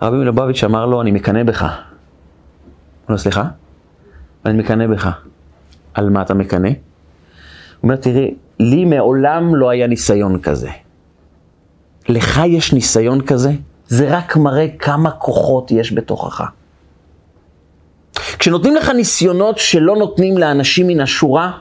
[0.00, 1.91] הרבי מלובביץ' אמר לו, אני מקנא בך.
[3.08, 3.44] אומר, סליחה?
[4.46, 5.10] אני מקנא בך.
[5.94, 6.68] על מה אתה מקנא?
[6.68, 6.74] הוא
[7.82, 10.70] אומר, תראי, לי מעולם לא היה ניסיון כזה.
[12.08, 13.50] לך יש ניסיון כזה?
[13.88, 16.42] זה רק מראה כמה כוחות יש בתוכך.
[18.38, 21.52] כשנותנים לך ניסיונות שלא נותנים לאנשים מן השורה,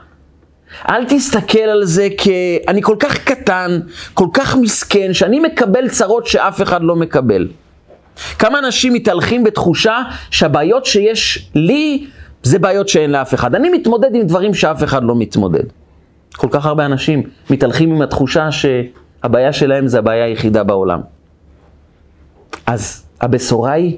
[0.89, 3.80] אל תסתכל על זה כ"אני כל כך קטן,
[4.13, 7.47] כל כך מסכן, שאני מקבל צרות שאף אחד לא מקבל".
[8.40, 12.08] כמה אנשים מתהלכים בתחושה שהבעיות שיש לי,
[12.44, 13.56] זה בעיות שאין לאף אחד.
[13.56, 15.64] אני מתמודד עם דברים שאף אחד לא מתמודד.
[16.36, 21.02] כל כך הרבה אנשים מתהלכים עם התחושה שהבעיה שלהם זה הבעיה היחידה בעולם.
[22.66, 23.98] אז הבשורה היא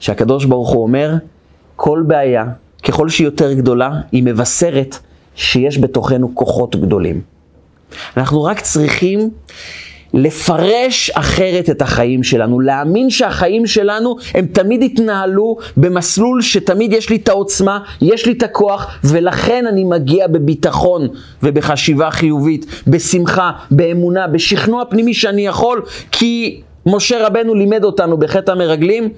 [0.00, 1.14] שהקדוש ברוך הוא אומר,
[1.76, 2.44] כל בעיה,
[2.82, 4.98] ככל שהיא יותר גדולה, היא מבשרת
[5.34, 7.20] שיש בתוכנו כוחות גדולים.
[8.16, 9.30] אנחנו רק צריכים
[10.14, 17.16] לפרש אחרת את החיים שלנו, להאמין שהחיים שלנו הם תמיד יתנהלו במסלול שתמיד יש לי
[17.16, 21.08] את העוצמה, יש לי את הכוח, ולכן אני מגיע בביטחון
[21.42, 29.08] ובחשיבה חיובית, בשמחה, באמונה, בשכנוע פנימי שאני יכול, כי משה רבנו לימד אותנו בחטא המרגלים,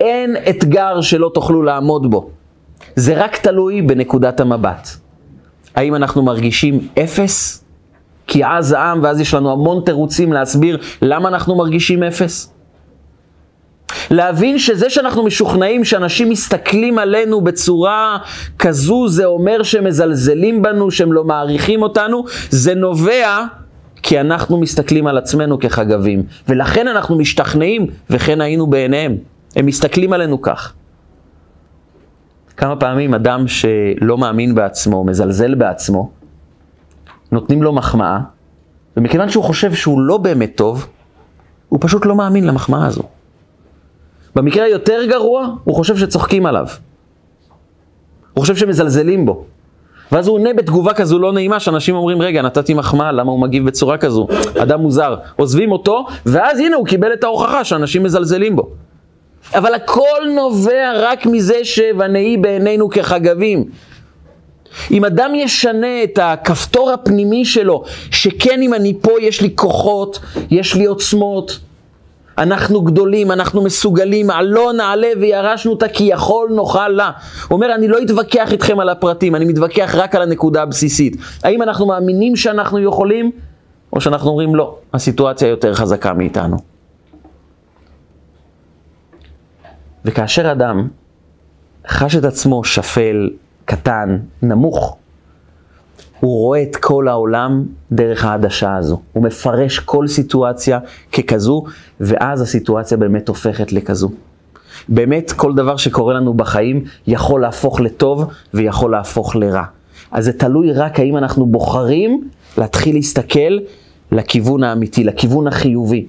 [0.00, 2.30] אין אתגר שלא תוכלו לעמוד בו.
[2.96, 4.88] זה רק תלוי בנקודת המבט.
[5.74, 7.65] האם אנחנו מרגישים אפס?
[8.26, 12.52] כי עז העם, ואז יש לנו המון תירוצים להסביר למה אנחנו מרגישים אפס.
[14.10, 18.18] להבין שזה שאנחנו משוכנעים שאנשים מסתכלים עלינו בצורה
[18.58, 23.44] כזו, זה אומר שהם מזלזלים בנו, שהם לא מעריכים אותנו, זה נובע
[24.02, 29.16] כי אנחנו מסתכלים על עצמנו כחגבים, ולכן אנחנו משתכנעים, וכן היינו בעיניהם.
[29.56, 30.72] הם מסתכלים עלינו כך.
[32.56, 36.10] כמה פעמים אדם שלא מאמין בעצמו, מזלזל בעצמו,
[37.32, 38.18] נותנים לו מחמאה,
[38.96, 40.86] ומכיוון שהוא חושב שהוא לא באמת טוב,
[41.68, 43.02] הוא פשוט לא מאמין למחמאה הזו.
[44.34, 46.66] במקרה היותר גרוע, הוא חושב שצוחקים עליו.
[48.34, 49.44] הוא חושב שמזלזלים בו.
[50.12, 53.66] ואז הוא עונה בתגובה כזו לא נעימה, שאנשים אומרים, רגע, נתתי מחמאה, למה הוא מגיב
[53.66, 54.26] בצורה כזו?
[54.62, 55.16] אדם מוזר.
[55.36, 58.70] עוזבים אותו, ואז הנה הוא קיבל את ההוכחה שאנשים מזלזלים בו.
[59.54, 63.64] אבל הכל נובע רק מזה שוונהי בעינינו כחגבים.
[64.90, 70.18] אם אדם ישנה את הכפתור הפנימי שלו, שכן אם אני פה יש לי כוחות,
[70.50, 71.58] יש לי עוצמות,
[72.38, 77.10] אנחנו גדולים, אנחנו מסוגלים, עלו נעלה וירשנו אותה כי יכול נוכל לה.
[77.48, 81.16] הוא אומר, אני לא אתווכח איתכם על הפרטים, אני מתווכח רק על הנקודה הבסיסית.
[81.44, 83.30] האם אנחנו מאמינים שאנחנו יכולים,
[83.92, 86.56] או שאנחנו אומרים לא, הסיטואציה יותר חזקה מאיתנו.
[90.04, 90.88] וכאשר אדם
[91.88, 93.30] חש את עצמו שפל,
[93.66, 94.96] קטן, נמוך,
[96.20, 99.00] הוא רואה את כל העולם דרך העדשה הזו.
[99.12, 100.78] הוא מפרש כל סיטואציה
[101.12, 101.64] ככזו,
[102.00, 104.10] ואז הסיטואציה באמת הופכת לכזו.
[104.88, 109.64] באמת כל דבר שקורה לנו בחיים יכול להפוך לטוב ויכול להפוך לרע.
[110.10, 113.58] אז זה תלוי רק האם אנחנו בוחרים להתחיל להסתכל
[114.12, 116.06] לכיוון האמיתי, לכיוון החיובי.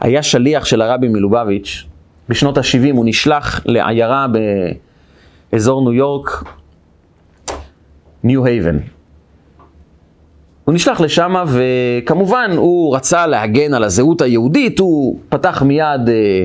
[0.00, 1.84] היה שליח של הרבי מלובביץ',
[2.28, 4.26] בשנות ה-70 הוא נשלח לעיירה
[5.52, 6.44] באזור ניו יורק,
[8.24, 8.78] ניו הייבן.
[10.64, 16.44] הוא נשלח לשם וכמובן הוא רצה להגן על הזהות היהודית, הוא פתח מיד אה,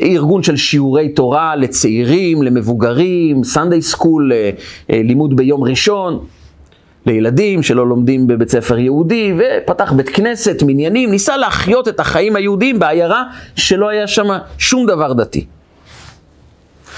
[0.00, 4.50] ארגון של שיעורי תורה לצעירים, למבוגרים, Sunday school, אה,
[4.90, 6.24] אה, לימוד ביום ראשון.
[7.06, 12.78] לילדים שלא לומדים בבית ספר יהודי, ופתח בית כנסת, מניינים, ניסה להחיות את החיים היהודיים
[12.78, 13.24] בעיירה
[13.56, 15.46] שלא היה שם שום דבר דתי.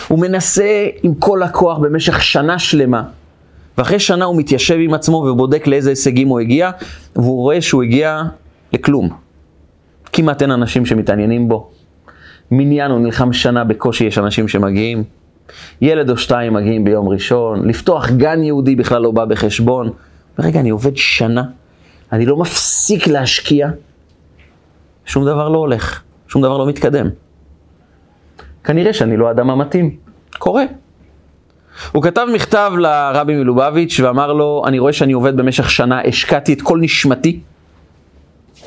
[0.08, 3.02] הוא מנסה עם כל הכוח במשך שנה שלמה,
[3.78, 6.70] ואחרי שנה הוא מתיישב עם עצמו ובודק לאיזה הישגים הוא הגיע,
[7.16, 8.22] והוא רואה שהוא הגיע
[8.72, 9.08] לכלום.
[10.12, 11.70] כמעט אין אנשים שמתעניינים בו.
[12.50, 15.04] מניין הוא נלחם שנה, בקושי יש אנשים שמגיעים.
[15.80, 19.90] ילד או שתיים מגיעים ביום ראשון, לפתוח גן יהודי בכלל לא בא בחשבון.
[20.38, 21.44] ורגע, אני עובד שנה,
[22.12, 23.68] אני לא מפסיק להשקיע,
[25.04, 27.08] שום דבר לא הולך, שום דבר לא מתקדם.
[28.64, 29.96] כנראה שאני לא האדם המתאים.
[30.38, 30.64] קורה.
[31.92, 36.62] הוא כתב מכתב לרבי מלובביץ' ואמר לו, אני רואה שאני עובד במשך שנה, השקעתי את
[36.62, 37.40] כל נשמתי,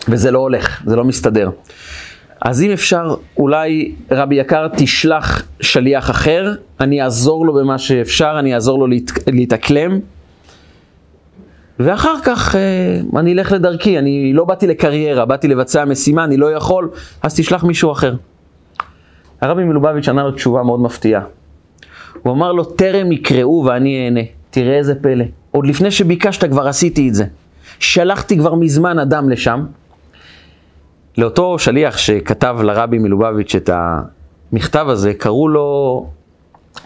[0.10, 1.49] וזה לא הולך, זה לא מסתדר.
[2.41, 8.54] אז אם אפשר, אולי רבי יקר תשלח שליח אחר, אני אעזור לו במה שאפשר, אני
[8.54, 9.99] אעזור לו להת, להתאקלם,
[11.80, 16.51] ואחר כך אה, אני אלך לדרכי, אני לא באתי לקריירה, באתי לבצע משימה, אני לא
[16.51, 16.89] יכול,
[17.21, 18.15] אז תשלח מישהו אחר.
[19.41, 21.21] הרבי מלובביץ' ענה לו תשובה מאוד מפתיעה.
[22.26, 24.20] הוא אמר לו, טרם יקראו ואני אהנה.
[24.50, 25.26] תראה איזה פלא.
[25.52, 27.26] עוד לפני שביקשת כבר עשיתי את זה.
[27.80, 29.66] שלחתי כבר מזמן אדם לשם,
[31.18, 36.10] לאותו שליח שכתב לרבי מלובביץ' את המכתב הזה, קראו לו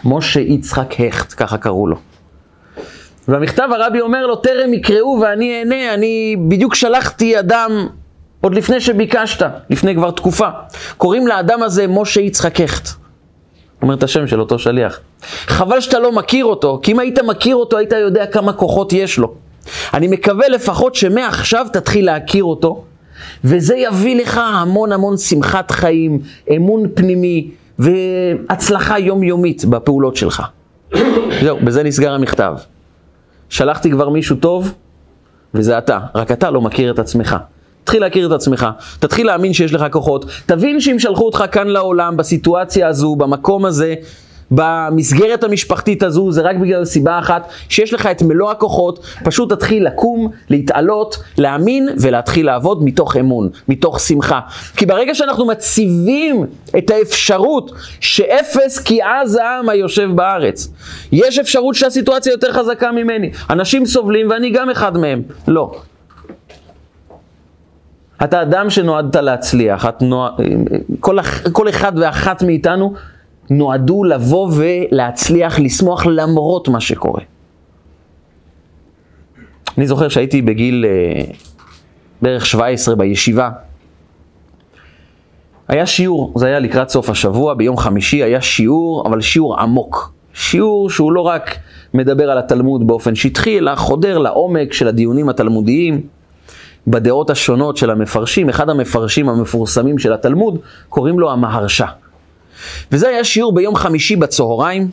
[0.04, 1.96] משה יצחק הכט, ככה קראו לו.
[3.28, 7.86] במכתב הרבי אומר לו, טרם יקראו ואני אענה, אני בדיוק שלחתי אדם
[8.40, 10.48] עוד לפני שביקשת, לפני כבר תקופה.
[10.96, 12.99] קוראים לאדם הזה משה יצחק הכט.
[13.82, 15.00] אומר את השם של אותו שליח.
[15.46, 19.18] חבל שאתה לא מכיר אותו, כי אם היית מכיר אותו, היית יודע כמה כוחות יש
[19.18, 19.34] לו.
[19.94, 22.84] אני מקווה לפחות שמעכשיו תתחיל להכיר אותו,
[23.44, 26.20] וזה יביא לך המון המון שמחת חיים,
[26.56, 30.42] אמון פנימי והצלחה יומיומית בפעולות שלך.
[31.42, 32.54] זהו, בזה נסגר המכתב.
[33.48, 34.72] שלחתי כבר מישהו טוב,
[35.54, 37.36] וזה אתה, רק אתה לא מכיר את עצמך.
[37.90, 38.66] תתחיל להכיר את עצמך,
[38.98, 43.94] תתחיל להאמין שיש לך כוחות, תבין שאם שלחו אותך כאן לעולם, בסיטואציה הזו, במקום הזה,
[44.50, 49.86] במסגרת המשפחתית הזו, זה רק בגלל סיבה אחת, שיש לך את מלוא הכוחות, פשוט תתחיל
[49.86, 54.40] לקום, להתעלות, להאמין ולהתחיל לעבוד מתוך אמון, מתוך שמחה.
[54.76, 56.46] כי ברגע שאנחנו מציבים
[56.78, 60.68] את האפשרות שאפס כי עז העם היושב בארץ,
[61.12, 63.30] יש אפשרות שהסיטואציה יותר חזקה ממני.
[63.50, 65.22] אנשים סובלים ואני גם אחד מהם.
[65.48, 65.72] לא.
[68.24, 70.30] אתה אדם שנועדת להצליח, נוע...
[71.00, 71.18] כל,
[71.52, 72.94] כל אחד ואחת מאיתנו
[73.50, 77.20] נועדו לבוא ולהצליח לשמוח למרות מה שקורה.
[79.78, 81.22] אני זוכר שהייתי בגיל אה,
[82.22, 83.50] בערך 17 בישיבה.
[85.68, 90.12] היה שיעור, זה היה לקראת סוף השבוע, ביום חמישי היה שיעור, אבל שיעור עמוק.
[90.34, 91.56] שיעור שהוא לא רק
[91.94, 96.00] מדבר על התלמוד באופן שטחי, אלא חודר לעומק של הדיונים התלמודיים,
[96.86, 98.48] בדעות השונות של המפרשים.
[98.48, 101.86] אחד המפרשים המפורסמים של התלמוד, קוראים לו המהרשה.
[102.92, 104.90] וזה היה שיעור ביום חמישי בצהריים,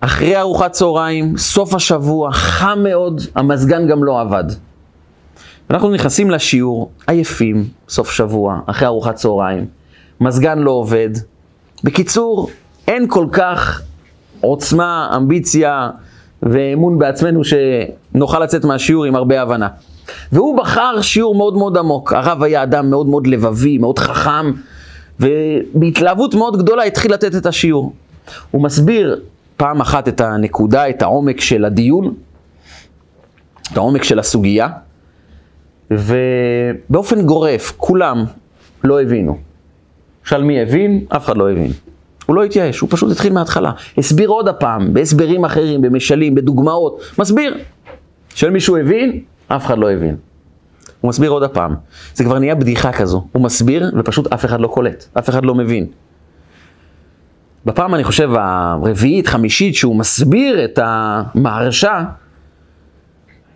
[0.00, 4.44] אחרי ארוחת צהריים, סוף השבוע, חם מאוד, המזגן גם לא עבד.
[5.70, 9.66] אנחנו נכנסים לשיעור, עייפים, סוף שבוע, אחרי ארוחת צהריים,
[10.20, 11.10] מזגן לא עובד.
[11.84, 12.50] בקיצור,
[12.88, 13.82] אין כל כך
[14.40, 15.90] עוצמה, אמביציה
[16.42, 19.68] ואמון בעצמנו שנוכל לצאת מהשיעור עם הרבה הבנה.
[20.32, 22.12] והוא בחר שיעור מאוד מאוד עמוק.
[22.12, 24.52] הרב היה אדם מאוד מאוד לבבי, מאוד חכם,
[25.20, 27.92] ובהתלהבות מאוד גדולה התחיל לתת את השיעור.
[28.50, 29.20] הוא מסביר
[29.56, 32.14] פעם אחת את הנקודה, את העומק של הדיון,
[33.72, 34.68] את העומק של הסוגיה,
[35.90, 38.24] ובאופן גורף, כולם
[38.84, 39.38] לא הבינו.
[40.24, 41.04] שאל מי הבין?
[41.08, 41.72] אף אחד לא הבין.
[42.30, 43.72] הוא לא התייאש, הוא פשוט התחיל מההתחלה.
[43.98, 47.54] הסביר עוד הפעם, בהסברים אחרים, במשלים, בדוגמאות, מסביר.
[48.34, 49.20] של מישהו הבין?
[49.48, 50.16] אף אחד לא הבין.
[51.00, 51.74] הוא מסביר עוד הפעם.
[52.14, 53.26] זה כבר נהיה בדיחה כזו.
[53.32, 55.86] הוא מסביר ופשוט אף אחד לא קולט, אף אחד לא מבין.
[57.66, 62.04] בפעם, אני חושב, הרביעית, חמישית, שהוא מסביר את המהרשה,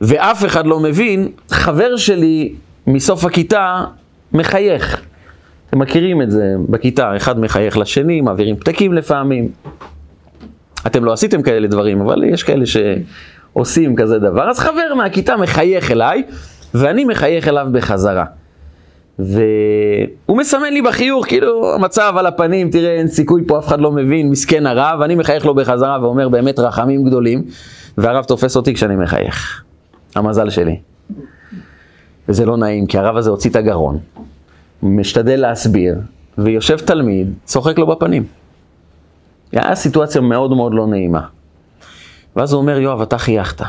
[0.01, 2.55] ואף אחד לא מבין, חבר שלי
[2.87, 3.85] מסוף הכיתה
[4.33, 5.04] מחייך.
[5.75, 9.49] אתם מכירים את זה בכיתה, אחד מחייך לשני, מעבירים פתקים לפעמים.
[10.87, 14.51] אתם לא עשיתם כאלה דברים, אבל יש כאלה שעושים כזה דבר.
[14.51, 16.23] אז חבר מהכיתה מחייך אליי,
[16.75, 18.25] ואני מחייך אליו בחזרה.
[19.19, 23.93] והוא מסמן לי בחיוך, כאילו, המצב על הפנים, תראה, אין סיכוי פה, אף אחד לא
[23.93, 27.45] מבין, מסכן הרב, אני מחייך לו בחזרה ואומר, באמת רחמים גדולים,
[27.99, 29.63] והרב תופס אותי כשאני מחייך.
[30.15, 30.79] המזל שלי.
[32.29, 33.99] וזה לא נעים, כי הרב הזה הוציא את הגרון,
[34.83, 36.01] משתדל להסביר,
[36.39, 38.25] ויושב תלמיד, צוחק לו בפנים.
[39.53, 41.27] היה סיטואציה מאוד מאוד לא נעימה.
[42.37, 43.65] ואז הוא אומר, יואב, אתה חייכת.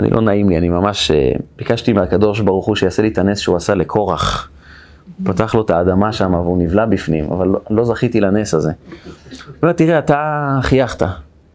[0.00, 3.38] אני לא נעים לי, אני ממש אה, ביקשתי מהקדוש ברוך הוא שיעשה לי את הנס
[3.38, 4.50] שהוא עשה לקורח.
[5.24, 8.70] פתח לו את האדמה שם והוא נבלע בפנים, אבל לא, לא זכיתי לנס הזה.
[8.70, 11.02] הוא אומר, תראה, אתה חייכת.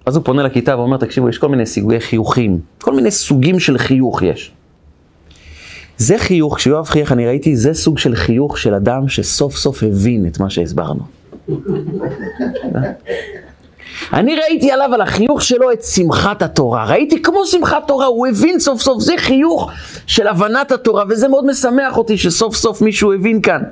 [0.06, 3.78] אז הוא פונה לכיתה ואומר, תקשיבו, יש כל מיני סוגי חיוכים, כל מיני סוגים של
[3.78, 4.52] חיוך יש.
[5.97, 10.27] זה חיוך, כשיואב חייך, אני ראיתי, זה סוג של חיוך של אדם שסוף סוף הבין
[10.27, 11.03] את מה שהסברנו.
[14.13, 16.86] אני ראיתי עליו, על החיוך שלו, את שמחת התורה.
[16.86, 19.71] ראיתי כמו שמחת תורה, הוא הבין סוף סוף, זה חיוך
[20.08, 23.63] של הבנת התורה, וזה מאוד משמח אותי שסוף סוף מישהו הבין כאן.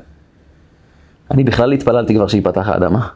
[1.32, 3.08] אני בכלל התפללתי כבר שיפתח האדמה.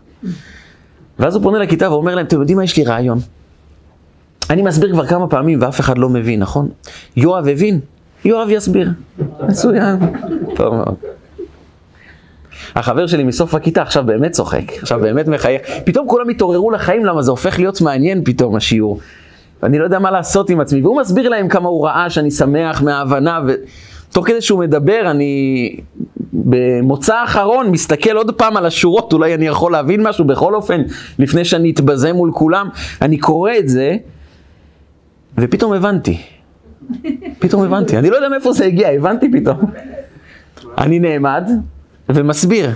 [1.20, 3.20] ואז הוא פונה לכיתה ואומר להם, אתם יודעים מה, יש לי רעיון.
[4.50, 6.70] אני מסביר כבר כמה פעמים ואף אחד לא מבין, נכון?
[7.16, 7.80] יואב הבין,
[8.26, 8.90] יואב יסביר.
[9.48, 9.98] מצוין.
[10.56, 10.96] טוב מאוד.
[12.76, 15.62] החבר שלי מסוף הכיתה עכשיו באמת צוחק, עכשיו באמת מחייך.
[15.86, 19.00] פתאום כולם התעוררו לחיים, למה זה הופך להיות מעניין פתאום השיעור.
[19.64, 20.82] ואני לא יודע מה לעשות עם עצמי.
[20.82, 25.76] והוא מסביר להם כמה הוא ראה שאני שמח מההבנה, ותוך כדי שהוא מדבר, אני
[26.34, 30.82] במוצא האחרון מסתכל עוד פעם על השורות, אולי אני יכול להבין משהו, בכל אופן,
[31.20, 32.70] לפני שאני אתבזה מול כולם.
[33.02, 33.96] אני קורא את זה,
[35.38, 36.18] ופתאום הבנתי.
[37.40, 37.98] פתאום הבנתי.
[37.98, 39.58] אני לא יודע מאיפה זה הגיע, הבנתי פתאום.
[40.78, 41.50] אני נעמד,
[42.10, 42.70] ומסביר.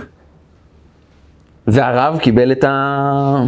[1.68, 3.46] והרב קיבל את, ה...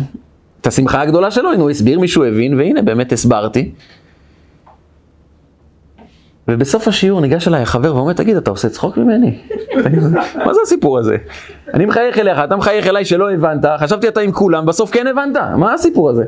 [0.62, 3.72] את השמחה הגדולה שלו, הנה הוא הסביר, מישהו הבין, והנה באמת הסברתי.
[6.48, 9.40] ובסוף השיעור ניגש אליי החבר ואומר, תגיד, אתה עושה צחוק ממני?
[10.46, 11.18] מה זה הסיפור הזה?
[11.74, 15.38] אני מחייך אליך, אתה מחייך אליי שלא הבנת, חשבתי אתה עם כולם, בסוף כן הבנת,
[15.58, 16.24] מה הסיפור הזה?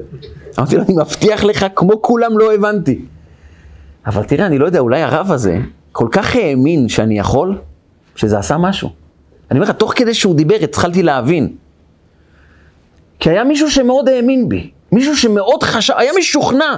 [0.60, 3.06] אמרתי לו, אני מבטיח לך, כמו כולם לא הבנתי.
[4.06, 5.60] אבל תראה, אני לא יודע, אולי הרב הזה,
[5.92, 7.58] כל כך האמין שאני יכול,
[8.16, 8.90] שזה עשה משהו.
[9.52, 11.56] אני אומר לך, תוך כדי שהוא דיבר, התחלתי להבין.
[13.20, 16.78] כי היה מישהו שמאוד האמין בי, מישהו שמאוד חשב, היה משוכנע.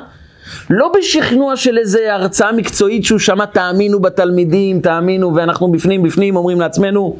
[0.69, 6.59] לא בשכנוע של איזה הרצאה מקצועית שהוא שמע, תאמינו בתלמידים, תאמינו, ואנחנו בפנים בפנים אומרים
[6.59, 7.17] לעצמנו,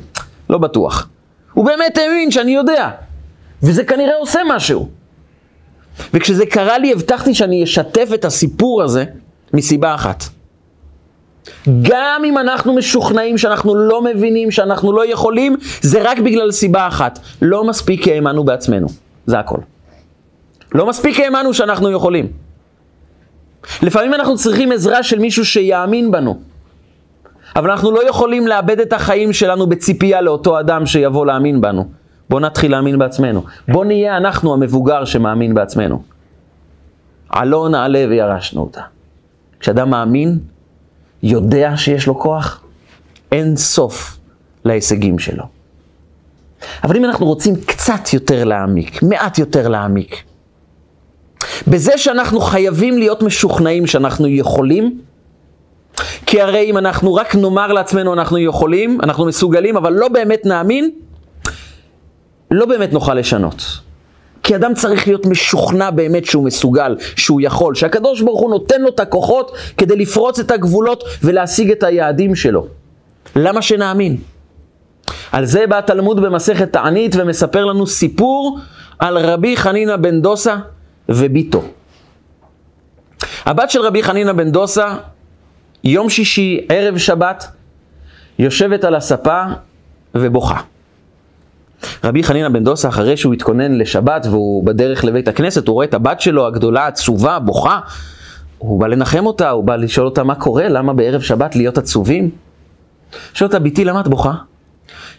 [0.50, 1.10] לא בטוח.
[1.54, 2.90] הוא באמת האמין שאני יודע,
[3.64, 4.90] וזה כנראה עושה משהו.
[6.14, 9.06] וכשזה קרה לי, הבטחתי שאני אשתף את הסיפור הזה
[9.54, 10.24] מסיבה אחת.
[11.82, 17.20] גם אם אנחנו משוכנעים שאנחנו לא מבינים, שאנחנו לא יכולים, זה רק בגלל סיבה אחת.
[17.42, 18.88] לא מספיק האמנו בעצמנו.
[19.26, 19.60] זה הכל.
[20.76, 22.28] לא מספיק האמנו שאנחנו יכולים.
[23.82, 26.40] לפעמים אנחנו צריכים עזרה של מישהו שיאמין בנו.
[27.56, 31.88] אבל אנחנו לא יכולים לאבד את החיים שלנו בציפייה לאותו אדם שיבוא להאמין בנו.
[32.30, 33.44] בואו נתחיל להאמין בעצמנו.
[33.68, 36.04] בואו נהיה אנחנו המבוגר שמאמין בעצמנו.
[37.30, 38.82] עלו נעלה וירשנו אותה.
[39.60, 40.40] כשאדם מאמין,
[41.24, 42.62] יודע שיש לו כוח,
[43.32, 44.18] אין סוף
[44.66, 45.44] להישגים שלו.
[46.84, 50.24] אבל אם אנחנו רוצים קצת יותר להעמיק, מעט יותר להעמיק,
[51.68, 55.02] בזה שאנחנו חייבים להיות משוכנעים שאנחנו יכולים,
[56.26, 60.92] כי הרי אם אנחנו רק נאמר לעצמנו אנחנו יכולים, אנחנו מסוגלים, אבל לא באמת נאמין,
[62.52, 63.87] לא באמת נוכל לשנות.
[64.48, 68.90] כי אדם צריך להיות משוכנע באמת שהוא מסוגל, שהוא יכול, שהקדוש ברוך הוא נותן לו
[68.90, 72.68] את הכוחות כדי לפרוץ את הגבולות ולהשיג את היעדים שלו.
[73.36, 74.18] למה שנאמין?
[75.32, 78.60] על זה בא התלמוד במסכת תענית ומספר לנו סיפור
[79.00, 80.56] על רבי חנינא בן דוסה
[81.10, 81.64] וביתו.
[83.46, 84.96] הבת של רבי חנינא בן דוסה,
[85.84, 87.48] יום שישי, ערב שבת,
[88.40, 89.44] יושבת על הספה
[90.16, 90.62] ובוכה.
[92.04, 95.94] רבי חנינא בן דוסה, אחרי שהוא התכונן לשבת והוא בדרך לבית הכנסת, הוא רואה את
[95.94, 97.80] הבת שלו הגדולה, עצובה, בוכה.
[98.58, 102.30] הוא בא לנחם אותה, הוא בא לשאול אותה מה קורה, למה בערב שבת להיות עצובים?
[103.34, 104.30] שואל אותה, ביתי, למה את בוכה?
[104.30, 104.38] היא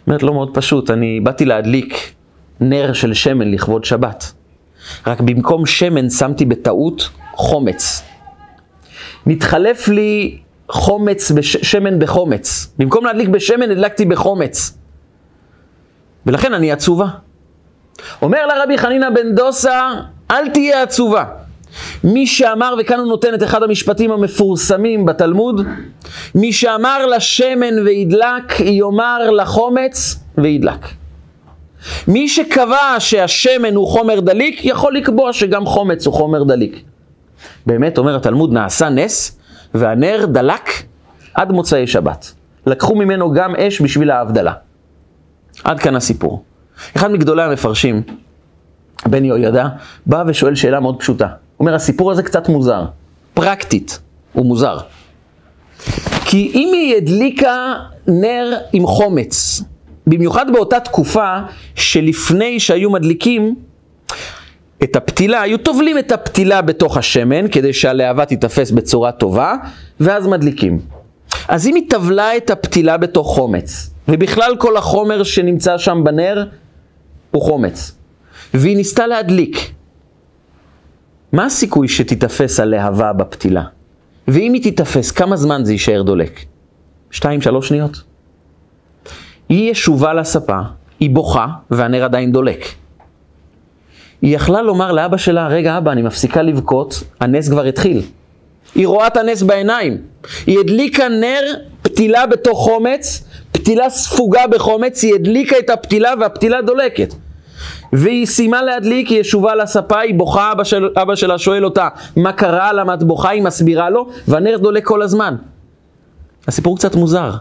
[0.07, 2.13] אומרת, לא מאוד פשוט, אני באתי להדליק
[2.59, 4.33] נר של שמן לכבוד שבת.
[5.07, 8.03] רק במקום שמן שמתי בטעות חומץ.
[9.25, 10.37] מתחלף לי
[10.69, 11.57] חומץ, בש...
[11.57, 12.73] שמן בחומץ.
[12.77, 14.77] במקום להדליק בשמן, הדלקתי בחומץ.
[16.25, 17.07] ולכן אני עצובה.
[18.21, 19.89] אומר לה רבי חנינא בן דוסה,
[20.31, 21.23] אל תהיה עצובה.
[22.03, 25.61] מי שאמר, וכאן הוא נותן את אחד המשפטים המפורסמים בתלמוד,
[26.35, 30.87] מי שאמר לשמן וידלק, יאמר לחומץ וידלק.
[32.07, 36.83] מי שקבע שהשמן הוא חומר דליק, יכול לקבוע שגם חומץ הוא חומר דליק.
[37.65, 39.39] באמת, אומר התלמוד, נעשה נס,
[39.73, 40.69] והנר דלק
[41.33, 42.31] עד מוצאי שבת.
[42.65, 44.53] לקחו ממנו גם אש בשביל ההבדלה.
[45.63, 46.43] עד כאן הסיפור.
[46.97, 48.01] אחד מגדולי המפרשים,
[49.05, 49.67] בן יהוידע,
[50.05, 51.25] בא ושואל שאלה מאוד פשוטה.
[51.25, 52.85] הוא אומר, הסיפור הזה קצת מוזר.
[53.33, 53.99] פרקטית,
[54.33, 54.77] הוא מוזר.
[56.25, 57.73] כי אם היא הדליקה
[58.07, 59.61] נר עם חומץ,
[60.07, 61.37] במיוחד באותה תקופה
[61.75, 63.55] שלפני שהיו מדליקים
[64.83, 69.55] את הפתילה, היו טובלים את הפתילה בתוך השמן כדי שהלהבה תיתפס בצורה טובה,
[69.99, 70.79] ואז מדליקים.
[71.47, 76.45] אז אם היא טבלה את הפתילה בתוך חומץ, ובכלל כל החומר שנמצא שם בנר
[77.31, 77.97] הוא חומץ,
[78.53, 79.71] והיא ניסתה להדליק,
[81.31, 83.63] מה הסיכוי שתיתפס הלהבה בפתילה?
[84.27, 86.45] ואם היא תיתפס, כמה זמן זה יישאר דולק?
[87.11, 88.01] שתיים, שלוש שניות.
[89.49, 90.59] היא ישובה לספה,
[90.99, 92.65] היא בוכה, והנר עדיין דולק.
[94.21, 98.01] היא יכלה לומר לאבא שלה, רגע אבא, אני מפסיקה לבכות, הנס כבר התחיל.
[98.75, 99.97] היא רואה את הנס בעיניים.
[100.47, 107.13] היא הדליקה נר פתילה בתוך חומץ, פתילה ספוגה בחומץ, היא הדליקה את הפתילה והפתילה דולקת.
[107.93, 112.31] והיא סיימה להדליק, היא ישובה לספה, היא בוכה, אבא, של, אבא שלה שואל אותה, מה
[112.31, 115.35] קרה, למה את בוכה, היא מסבירה לו, והנר דולק כל הזמן.
[116.47, 117.31] הסיפור קצת מוזר.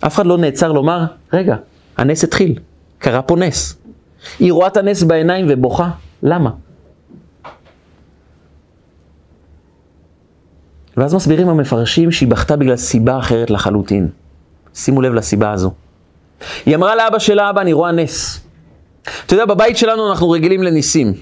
[0.00, 1.56] אף אחד לא נעצר לומר, רגע,
[1.96, 2.58] הנס התחיל,
[2.98, 3.76] קרה פה נס.
[4.38, 5.90] היא רואה את הנס בעיניים ובוכה,
[6.22, 6.50] למה?
[10.98, 14.08] ואז מסבירים המפרשים שהיא בכתה בגלל סיבה אחרת לחלוטין.
[14.74, 15.72] שימו לב לסיבה הזו.
[16.66, 18.40] היא אמרה לאבא שלה, אבא, אני רואה נס.
[19.26, 21.12] אתה יודע, בבית שלנו אנחנו רגילים לניסים.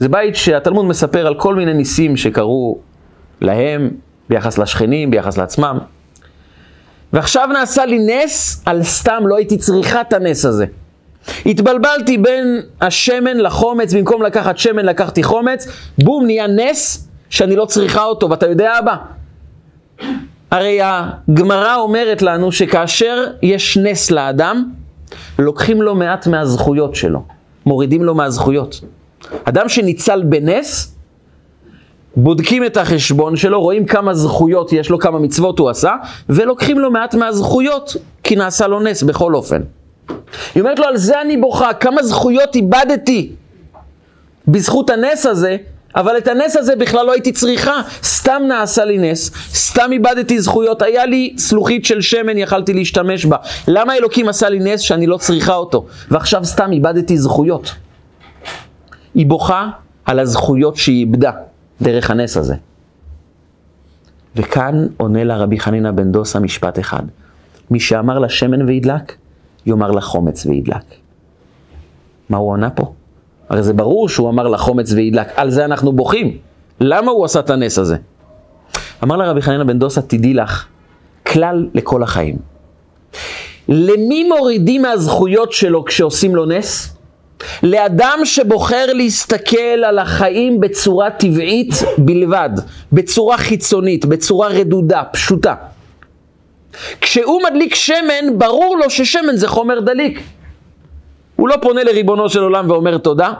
[0.00, 2.78] זה בית שהתלמוד מספר על כל מיני ניסים שקרו
[3.40, 3.90] להם,
[4.28, 5.78] ביחס לשכנים, ביחס לעצמם.
[7.12, 10.66] ועכשיו נעשה לי נס על סתם, לא הייתי צריכה את הנס הזה.
[11.46, 18.04] התבלבלתי בין השמן לחומץ, במקום לקחת שמן לקחתי חומץ, בום, נהיה נס שאני לא צריכה
[18.04, 18.96] אותו, ואתה יודע אבא?
[20.50, 24.70] הרי הגמרא אומרת לנו שכאשר יש נס לאדם,
[25.38, 27.22] לוקחים לו מעט מהזכויות שלו,
[27.66, 28.80] מורידים לו מהזכויות.
[29.44, 30.94] אדם שניצל בנס,
[32.16, 35.92] בודקים את החשבון שלו, רואים כמה זכויות יש לו, כמה מצוות הוא עשה,
[36.28, 39.62] ולוקחים לו מעט מהזכויות, כי נעשה לו נס בכל אופן.
[40.54, 43.32] היא אומרת לו, על זה אני בוכה, כמה זכויות איבדתי
[44.48, 45.56] בזכות הנס הזה,
[45.94, 50.82] אבל את הנס הזה בכלל לא הייתי צריכה, סתם נעשה לי נס, סתם איבדתי זכויות,
[50.82, 53.36] היה לי סלוחית של שמן, יכלתי להשתמש בה.
[53.68, 55.86] למה אלוקים עשה לי נס שאני לא צריכה אותו?
[56.10, 57.74] ועכשיו סתם איבדתי זכויות.
[59.14, 59.68] היא בוכה
[60.04, 61.32] על הזכויות שהיא איבדה
[61.82, 62.54] דרך הנס הזה.
[64.36, 67.02] וכאן עונה לה רבי חנינא בן דוסה משפט אחד.
[67.70, 69.16] מי שאמר לה שמן וידלק,
[69.66, 70.84] יאמר לה חומץ וידלק.
[72.28, 72.92] מה הוא עונה פה?
[73.48, 76.36] הרי זה ברור שהוא אמר לה חומץ וידלק, על זה אנחנו בוכים.
[76.80, 77.96] למה הוא עשה את הנס הזה?
[79.04, 80.66] אמר לה רבי חנינא בן דוסה, תדעי לך,
[81.26, 82.36] כלל לכל החיים.
[83.68, 86.94] למי מורידים מהזכויות שלו כשעושים לו נס?
[87.62, 92.50] לאדם שבוחר להסתכל על החיים בצורה טבעית בלבד,
[92.92, 95.54] בצורה חיצונית, בצורה רדודה, פשוטה.
[97.00, 100.20] כשהוא מדליק שמן, ברור לו ששמן זה חומר דליק.
[101.38, 103.32] הוא לא פונה לריבונו של עולם ואומר תודה.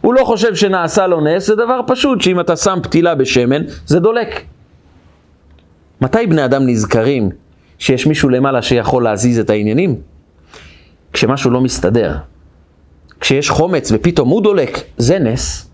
[0.00, 4.00] הוא לא חושב שנעשה לו נס, זה דבר פשוט, שאם אתה שם פתילה בשמן, זה
[4.00, 4.42] דולק.
[6.00, 7.30] מתי בני אדם נזכרים
[7.78, 9.96] שיש מישהו למעלה שיכול להזיז את העניינים?
[11.12, 12.16] כשמשהו לא מסתדר.
[13.20, 15.70] כשיש חומץ ופתאום הוא דולק, זה נס.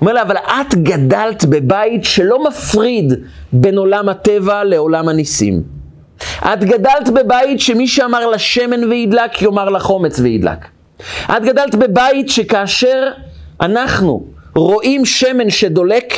[0.00, 3.12] אומר לה, אבל את גדלת בבית שלא מפריד
[3.52, 5.62] בין עולם הטבע לעולם הניסים.
[6.44, 10.58] את גדלת בבית שמי שאמר לה שמן וידלק, יאמר לה חומץ וידלק.
[11.36, 13.10] את גדלת בבית שכאשר
[13.60, 16.14] אנחנו רואים שמן שדולק,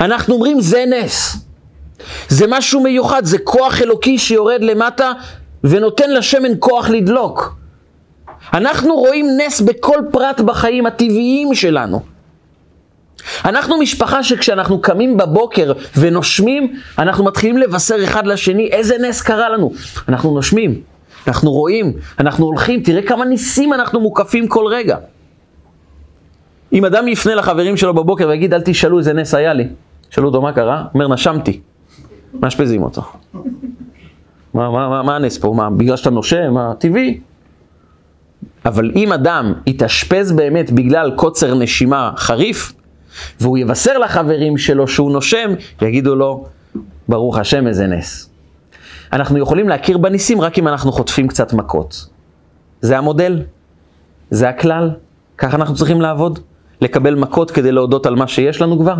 [0.00, 1.36] אנחנו אומרים זה נס.
[2.28, 5.12] זה משהו מיוחד, זה כוח אלוקי שיורד למטה
[5.64, 7.56] ונותן לשמן כוח לדלוק.
[8.54, 12.17] אנחנו רואים נס בכל פרט בחיים הטבעיים שלנו.
[13.44, 19.72] אנחנו משפחה שכשאנחנו קמים בבוקר ונושמים, אנחנו מתחילים לבשר אחד לשני איזה נס קרה לנו.
[20.08, 20.80] אנחנו נושמים,
[21.26, 24.96] אנחנו רואים, אנחנו הולכים, תראה כמה ניסים אנחנו מוקפים כל רגע.
[26.72, 29.68] אם אדם יפנה לחברים שלו בבוקר ויגיד, אל תשאלו איזה נס היה לי,
[30.10, 31.60] שאלו אותו מה קרה, אומר, נשמתי.
[32.34, 33.02] מאשפזים אותו.
[34.54, 35.52] מה, מה, מה, מה הנס פה?
[35.56, 36.54] מה, בגלל שאתה נושם?
[36.54, 37.20] מה, טבעי.
[38.64, 42.72] אבל אם אדם יתאשפז באמת בגלל קוצר נשימה חריף,
[43.40, 45.50] והוא יבשר לחברים שלו שהוא נושם,
[45.82, 46.46] יגידו לו,
[47.08, 48.30] ברוך השם איזה נס.
[49.12, 52.06] אנחנו יכולים להכיר בניסים רק אם אנחנו חוטפים קצת מכות.
[52.80, 53.42] זה המודל,
[54.30, 54.90] זה הכלל,
[55.38, 56.38] ככה אנחנו צריכים לעבוד,
[56.80, 58.94] לקבל מכות כדי להודות על מה שיש לנו כבר.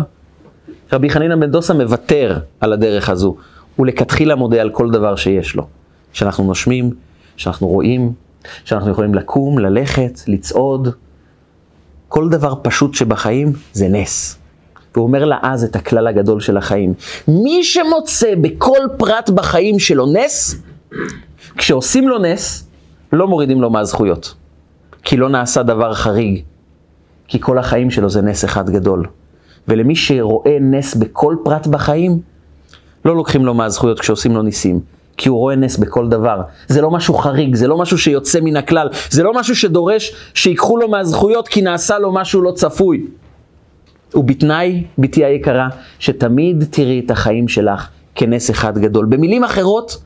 [0.93, 3.35] רבי חנינא בן דוסה מוותר על הדרך הזו,
[3.75, 5.67] הוא לכתחילה מודה על כל דבר שיש לו.
[6.13, 6.91] שאנחנו נושמים,
[7.37, 8.13] שאנחנו רואים,
[8.65, 10.89] שאנחנו יכולים לקום, ללכת, לצעוד,
[12.09, 14.37] כל דבר פשוט שבחיים זה נס.
[14.93, 16.93] והוא אומר לה אז את הכלל הגדול של החיים.
[17.27, 20.55] מי שמוצא בכל פרט בחיים שלו נס,
[21.57, 22.67] כשעושים לו נס,
[23.13, 24.35] לא מורידים לו מהזכויות.
[25.03, 26.41] כי לא נעשה דבר חריג.
[27.27, 29.05] כי כל החיים שלו זה נס אחד גדול.
[29.67, 32.19] ולמי שרואה נס בכל פרט בחיים,
[33.05, 34.79] לא לוקחים לו מהזכויות כשעושים לו ניסים.
[35.19, 36.41] כי הוא רואה נס בכל דבר.
[36.67, 40.77] זה לא משהו חריג, זה לא משהו שיוצא מן הכלל, זה לא משהו שדורש שיקחו
[40.77, 43.05] לו מהזכויות כי נעשה לו משהו לא צפוי.
[44.15, 45.67] ובתנאי, בתי היקרה,
[45.99, 49.05] שתמיד תראי את החיים שלך כנס אחד גדול.
[49.05, 49.97] במילים אחרות,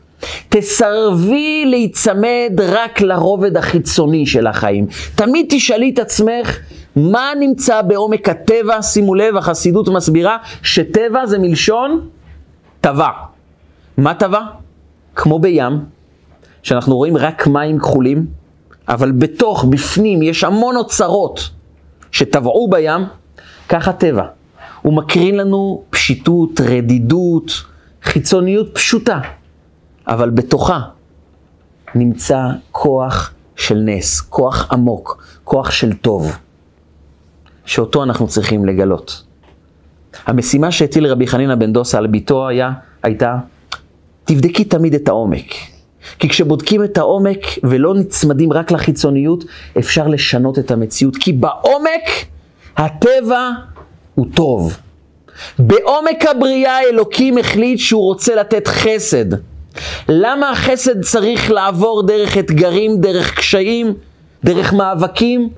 [0.49, 4.87] תסרבי להיצמד רק לרובד החיצוני של החיים.
[5.15, 6.59] תמיד תשאלי את עצמך,
[6.95, 8.81] מה נמצא בעומק הטבע?
[8.81, 12.07] שימו לב, החסידות מסבירה שטבע זה מלשון
[12.81, 13.09] טבע.
[13.97, 14.62] מה טבע?
[15.15, 15.85] כמו בים,
[16.63, 18.25] שאנחנו רואים רק מים כחולים,
[18.87, 21.49] אבל בתוך, בפנים, יש המון אוצרות
[22.11, 23.01] שטבעו בים,
[23.69, 24.25] ככה טבע.
[24.81, 27.51] הוא מקרין לנו פשיטות, רדידות,
[28.03, 29.19] חיצוניות פשוטה,
[30.07, 30.81] אבל בתוכה
[31.95, 36.37] נמצא כוח של נס, כוח עמוק, כוח של טוב,
[37.65, 39.23] שאותו אנחנו צריכים לגלות.
[40.25, 42.71] המשימה שהטיל רבי חנינא בן דוסה על ביתו היה,
[43.03, 43.37] הייתה
[44.25, 45.53] תבדקי תמיד את העומק.
[46.19, 49.43] כי כשבודקים את העומק ולא נצמדים רק לחיצוניות,
[49.79, 51.15] אפשר לשנות את המציאות.
[51.15, 52.25] כי בעומק
[52.77, 53.49] הטבע
[54.15, 54.77] הוא טוב.
[55.59, 59.25] בעומק הבריאה אלוקים החליט שהוא רוצה לתת חסד.
[60.09, 63.93] למה החסד צריך לעבור דרך אתגרים, דרך קשיים,
[64.43, 65.49] דרך מאבקים?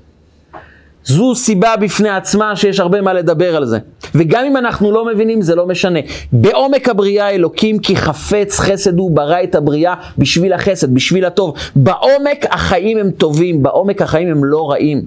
[1.06, 3.80] זו סיבה בפני עצמה שיש הרבה מה לדבר על זה.
[4.16, 6.00] וגם אם אנחנו לא מבינים, זה לא משנה.
[6.32, 11.54] בעומק הבריאה אלוקים כי חפץ חסד הוא ברא את הבריאה בשביל החסד, בשביל הטוב.
[11.76, 15.06] בעומק החיים הם טובים, בעומק החיים הם לא רעים.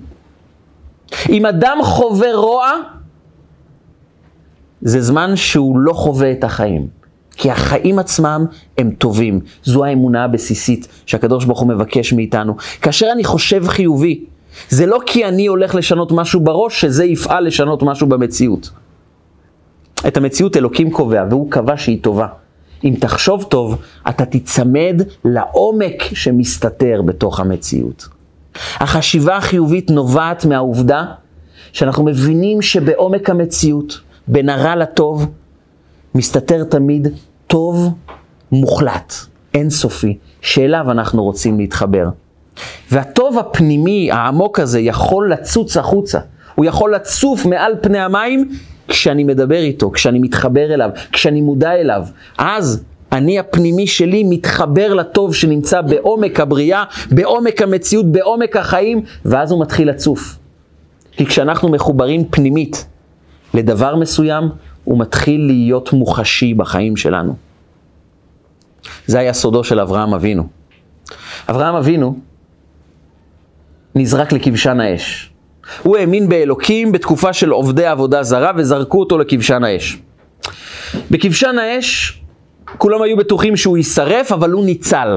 [1.28, 2.72] אם אדם חווה רוע,
[4.82, 6.98] זה זמן שהוא לא חווה את החיים.
[7.36, 8.44] כי החיים עצמם
[8.78, 9.40] הם טובים.
[9.64, 12.56] זו האמונה הבסיסית שהקדוש ברוך הוא מבקש מאיתנו.
[12.82, 14.24] כאשר אני חושב חיובי,
[14.68, 18.70] זה לא כי אני הולך לשנות משהו בראש, שזה יפעל לשנות משהו במציאות.
[20.06, 22.26] את המציאות אלוקים קובע, והוא קבע שהיא טובה.
[22.84, 23.78] אם תחשוב טוב,
[24.08, 28.08] אתה תיצמד לעומק שמסתתר בתוך המציאות.
[28.74, 31.04] החשיבה החיובית נובעת מהעובדה
[31.72, 35.26] שאנחנו מבינים שבעומק המציאות, בין הרע לטוב,
[36.14, 37.08] מסתתר תמיד
[37.46, 37.94] טוב
[38.52, 39.14] מוחלט,
[39.54, 42.08] אינסופי, שאליו אנחנו רוצים להתחבר.
[42.90, 46.18] והטוב הפנימי, העמוק הזה, יכול לצוץ החוצה.
[46.54, 48.48] הוא יכול לצוף מעל פני המים
[48.88, 52.02] כשאני מדבר איתו, כשאני מתחבר אליו, כשאני מודע אליו.
[52.38, 59.60] אז אני הפנימי שלי מתחבר לטוב שנמצא בעומק הבריאה, בעומק המציאות, בעומק החיים, ואז הוא
[59.60, 60.36] מתחיל לצוף.
[61.12, 62.86] כי כשאנחנו מחוברים פנימית
[63.54, 64.48] לדבר מסוים,
[64.84, 67.34] הוא מתחיל להיות מוחשי בחיים שלנו.
[69.06, 70.46] זה היה סודו של אברהם אבינו.
[71.48, 72.18] אברהם אבינו
[73.98, 75.30] נזרק לכבשן האש.
[75.82, 79.98] הוא האמין באלוקים בתקופה של עובדי עבודה זרה וזרקו אותו לכבשן האש.
[81.10, 82.20] בכבשן האש
[82.78, 85.16] כולם היו בטוחים שהוא יישרף, אבל הוא ניצל.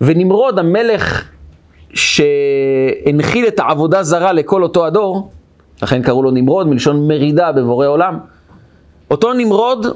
[0.00, 1.28] ונמרוד, המלך
[1.94, 5.30] שהנחיל את העבודה זרה לכל אותו הדור,
[5.82, 8.18] לכן קראו לו נמרוד, מלשון מרידה בבורא עולם.
[9.10, 9.86] אותו נמרוד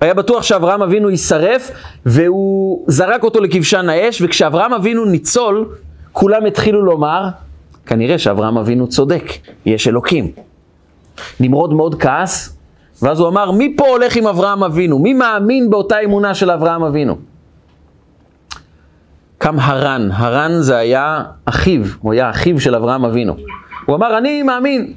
[0.00, 1.70] היה בטוח שאברהם אבינו יישרף,
[2.06, 5.68] והוא זרק אותו לכבשן האש, וכשאברהם אבינו ניצול,
[6.12, 7.28] כולם התחילו לומר,
[7.86, 9.24] כנראה שאברהם אבינו צודק,
[9.66, 10.30] יש אלוקים.
[11.40, 12.56] נמרוד מאוד כעס,
[13.02, 14.98] ואז הוא אמר, מי פה הולך עם אברהם אבינו?
[14.98, 17.16] מי מאמין באותה אמונה של אברהם אבינו?
[19.38, 23.36] קם הרן, הרן זה היה אחיו, הוא היה אחיו של אברהם אבינו.
[23.86, 24.92] הוא אמר, אני מאמין.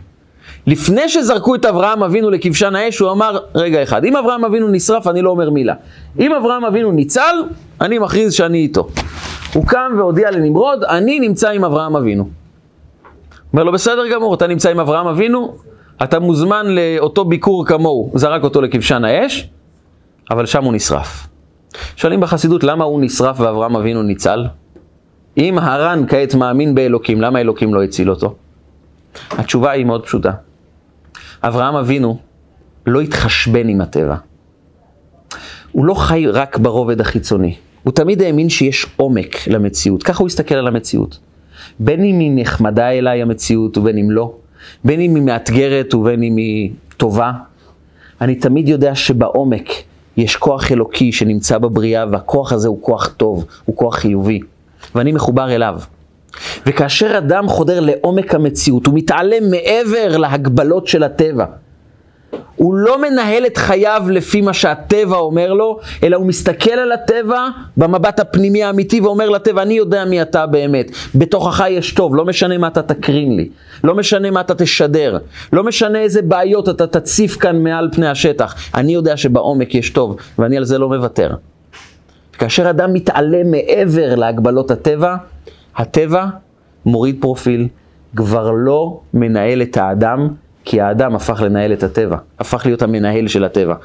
[0.68, 5.07] לפני שזרקו את אברהם אבינו לכבשן האש, הוא אמר, רגע אחד, אם אברהם אבינו נשרף,
[5.07, 5.74] אני לא אומר מילה.
[6.20, 7.43] אם אברהם אבינו ניצל,
[7.82, 8.88] אני מכריז שאני איתו.
[9.53, 12.30] הוא קם והודיע לנמרוד, אני נמצא עם אברהם אבינו.
[13.53, 15.55] אומר לו, בסדר גמור, אתה נמצא עם אברהם אבינו,
[16.03, 18.12] אתה מוזמן לאותו ביקור כמוהו.
[18.16, 19.49] זרק אותו לכבשן האש,
[20.32, 21.28] אבל שם הוא נשרף.
[21.95, 24.45] שואלים בחסידות, למה הוא נשרף ואברהם אבינו ניצל?
[25.38, 28.36] אם הר"ן כעת מאמין באלוקים, למה אלוקים לא הציל אותו?
[29.32, 30.32] התשובה היא מאוד פשוטה.
[31.43, 32.17] אברהם אבינו
[32.85, 34.15] לא התחשבן עם הטבע.
[35.71, 37.55] הוא לא חי רק ברובד החיצוני.
[37.83, 41.19] הוא תמיד האמין שיש עומק למציאות, ככה הוא הסתכל על המציאות.
[41.79, 44.33] בין אם היא נחמדה אליי המציאות ובין אם לא,
[44.83, 47.31] בין אם היא מאתגרת ובין אם היא טובה,
[48.21, 49.69] אני תמיד יודע שבעומק
[50.17, 54.39] יש כוח אלוקי שנמצא בבריאה והכוח הזה הוא כוח טוב, הוא כוח חיובי,
[54.95, 55.79] ואני מחובר אליו.
[56.65, 61.45] וכאשר אדם חודר לעומק המציאות, הוא מתעלם מעבר להגבלות של הטבע.
[62.55, 67.47] הוא לא מנהל את חייו לפי מה שהטבע אומר לו, אלא הוא מסתכל על הטבע
[67.77, 70.91] במבט הפנימי האמיתי ואומר לטבע, אני יודע מי אתה באמת.
[71.15, 73.49] בתוכך יש טוב, לא משנה מה אתה תקרין לי,
[73.84, 75.17] לא משנה מה אתה תשדר,
[75.53, 78.55] לא משנה איזה בעיות אתה תציף כאן מעל פני השטח.
[78.75, 81.30] אני יודע שבעומק יש טוב, ואני על זה לא מוותר.
[82.38, 85.15] כאשר אדם מתעלם מעבר להגבלות הטבע,
[85.80, 86.25] הטבע
[86.86, 87.67] מוריד פרופיל,
[88.15, 90.27] כבר לא מנהל את האדם,
[90.65, 93.75] כי האדם הפך לנהל את הטבע, הפך להיות המנהל של הטבע.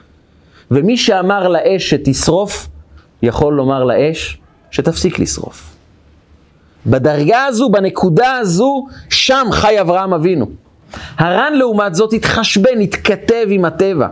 [0.70, 2.68] ומי שאמר לאש שתשרוף,
[3.22, 4.38] יכול לומר לאש
[4.70, 5.74] שתפסיק לשרוף.
[6.86, 10.46] בדרגה הזו, בנקודה הזו, שם חי אברהם אבינו.
[11.18, 14.08] הר"ן לעומת זאת התחשבן, התכתב עם הטבע.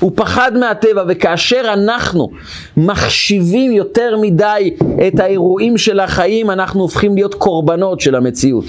[0.00, 2.30] הוא פחד מהטבע, וכאשר אנחנו
[2.76, 4.76] מחשיבים יותר מדי
[5.08, 8.64] את האירועים של החיים, אנחנו הופכים להיות קורבנות של המציאות.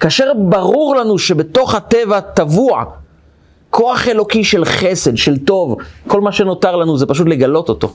[0.00, 2.84] כאשר ברור לנו שבתוך הטבע טבוע
[3.70, 7.94] כוח אלוקי של חסד, של טוב, כל מה שנותר לנו זה פשוט לגלות אותו.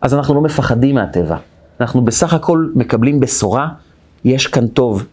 [0.00, 1.36] אז אנחנו לא מפחדים מהטבע.
[1.80, 3.68] אנחנו בסך הכל מקבלים בשורה,
[4.24, 5.04] יש כאן טוב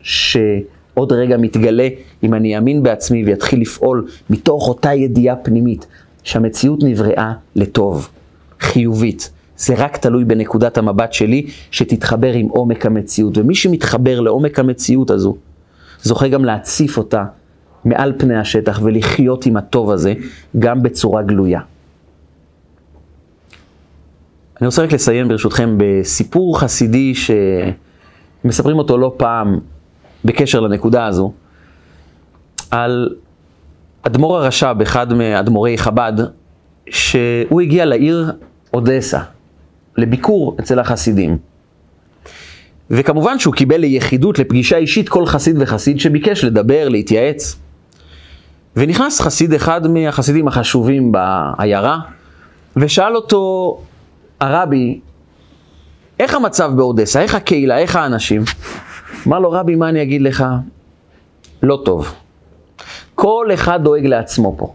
[0.97, 1.87] שעוד רגע מתגלה
[2.23, 5.87] אם אני אאמין בעצמי ויתחיל לפעול מתוך אותה ידיעה פנימית
[6.23, 8.09] שהמציאות נבראה לטוב,
[8.59, 9.31] חיובית.
[9.57, 13.37] זה רק תלוי בנקודת המבט שלי, שתתחבר עם עומק המציאות.
[13.37, 15.35] ומי שמתחבר לעומק המציאות הזו,
[16.01, 17.25] זוכה גם להציף אותה
[17.85, 20.13] מעל פני השטח ולחיות עם הטוב הזה,
[20.59, 21.61] גם בצורה גלויה.
[24.61, 29.59] אני רוצה רק לסיים ברשותכם בסיפור חסידי שמספרים אותו לא פעם
[30.25, 31.33] בקשר לנקודה הזו,
[32.71, 33.15] על
[34.01, 36.13] אדמו"ר הרש"ב, אחד מאדמו"רי חב"ד,
[36.89, 38.31] שהוא הגיע לעיר
[38.73, 39.19] אודסה,
[39.97, 41.37] לביקור אצל החסידים.
[42.89, 47.55] וכמובן שהוא קיבל ליחידות, לפגישה אישית, כל חסיד וחסיד שביקש לדבר, להתייעץ.
[48.75, 51.99] ונכנס חסיד אחד מהחסידים החשובים בעיירה,
[52.77, 53.77] ושאל אותו
[54.39, 54.99] הרבי,
[56.19, 57.21] איך המצב באודסה?
[57.21, 57.77] איך הקהילה?
[57.77, 58.41] איך האנשים?
[59.27, 60.45] אמר לו, רבי, מה אני אגיד לך?
[61.63, 62.13] לא טוב.
[63.15, 64.73] כל אחד דואג לעצמו פה.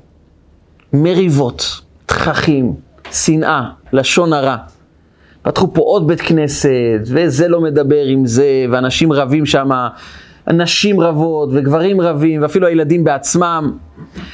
[0.93, 2.75] מריבות, תככים,
[3.13, 4.57] שנאה, לשון הרע.
[5.43, 9.71] פתחו פה עוד בית כנסת, וזה לא מדבר עם זה, ואנשים רבים שם,
[10.47, 13.73] נשים רבות וגברים רבים, ואפילו הילדים בעצמם.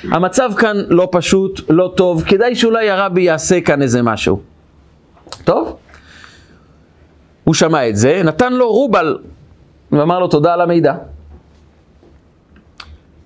[0.05, 4.41] המצב כאן לא פשוט, לא טוב, כדאי שאולי הרבי יעשה כאן איזה משהו.
[5.45, 5.77] טוב?
[7.45, 9.19] הוא שמע את זה, נתן לו רובל,
[9.93, 10.95] ואמר לו תודה על המידע.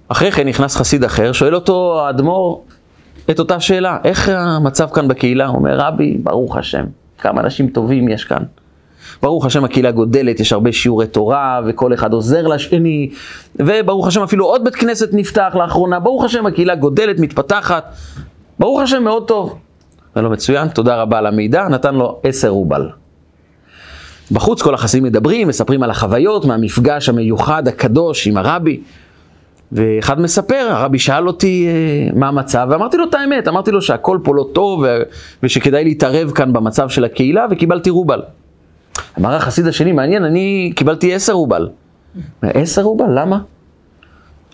[0.09, 2.63] אחרי כן נכנס חסיד אחר, שואל אותו האדמו"ר
[3.31, 5.47] את אותה שאלה, איך המצב כאן בקהילה?
[5.47, 6.85] הוא אומר, רבי, ברוך השם,
[7.19, 8.43] כמה אנשים טובים יש כאן.
[9.23, 13.11] ברוך השם הקהילה גודלת, יש הרבה שיעורי תורה, וכל אחד עוזר לשני,
[13.57, 17.95] וברוך השם אפילו עוד בית כנסת נפתח לאחרונה, ברוך השם הקהילה גודלת, מתפתחת,
[18.59, 19.59] ברוך השם מאוד טוב.
[20.17, 22.89] אומר לו, מצוין, תודה רבה על המידע, נתן לו עשר רובל.
[24.31, 28.81] בחוץ כל החסידים מדברים, מספרים על החוויות מהמפגש המיוחד, הקדוש עם הרבי.
[29.73, 34.19] ואחד מספר, הרבי שאל אותי אה, מה המצב, ואמרתי לו את האמת, אמרתי לו שהכל
[34.23, 34.85] פה לא טוב,
[35.43, 38.23] ושכדאי להתערב כאן במצב של הקהילה, וקיבלתי רובל.
[39.19, 41.69] אמר החסיד השני, מעניין, אני קיבלתי עשר רובל.
[42.43, 43.39] עשר רובל, למה?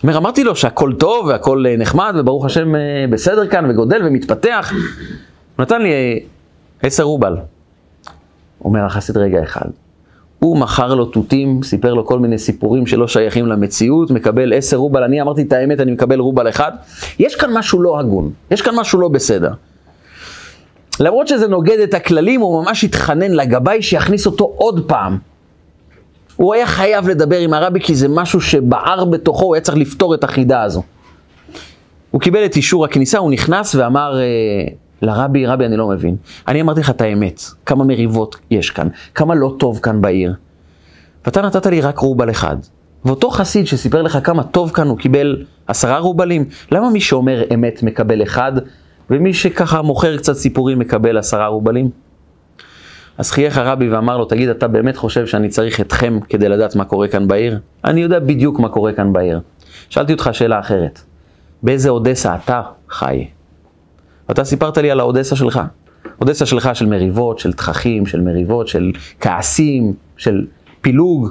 [0.03, 4.71] אומר, אמרתי לו שהכל טוב והכל אה, נחמד, וברוך השם אה, בסדר כאן, וגודל ומתפתח.
[5.55, 6.19] הוא נתן לי
[6.83, 7.35] עשר רובל.
[8.65, 9.69] אומר החסיד רגע אחד.
[10.39, 15.03] הוא מכר לו תותים, סיפר לו כל מיני סיפורים שלא שייכים למציאות, מקבל עשר רובל,
[15.03, 16.71] אני אמרתי את האמת, אני מקבל רובל אחד.
[17.19, 19.51] יש כאן משהו לא הגון, יש כאן משהו לא בסדר.
[20.99, 25.17] למרות שזה נוגד את הכללים, הוא ממש התחנן לגבאי שיכניס אותו עוד פעם.
[26.35, 30.15] הוא היה חייב לדבר עם הרבי כי זה משהו שבער בתוכו, הוא היה צריך לפתור
[30.15, 30.83] את החידה הזו.
[32.11, 34.23] הוא קיבל את אישור הכניסה, הוא נכנס ואמר, אה,
[35.01, 36.15] לרבי, רבי, אני לא מבין.
[36.47, 40.33] אני אמרתי לך את האמת, כמה מריבות יש כאן, כמה לא טוב כאן בעיר.
[41.25, 42.57] ואתה נתת לי רק רובל אחד.
[43.05, 46.45] ואותו חסיד שסיפר לך כמה טוב כאן, הוא קיבל עשרה רובלים.
[46.71, 48.51] למה מי שאומר אמת מקבל אחד,
[49.09, 51.89] ומי שככה מוכר קצת סיפורים מקבל עשרה רובלים?
[53.17, 56.85] אז חייך הרבי ואמר לו, תגיד, אתה באמת חושב שאני צריך אתכם כדי לדעת מה
[56.85, 57.59] קורה כאן בעיר?
[57.85, 59.39] אני יודע בדיוק מה קורה כאן בעיר.
[59.89, 61.01] שאלתי אותך שאלה אחרת.
[61.63, 63.27] באיזה אודסה אתה חי?
[64.29, 65.61] ואתה סיפרת לי על האודסה שלך.
[66.21, 70.45] אודסה שלך של מריבות, של תככים, של מריבות, של כעסים, של
[70.81, 71.29] פילוג.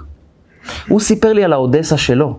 [0.89, 2.39] הוא סיפר לי על האודסה שלו.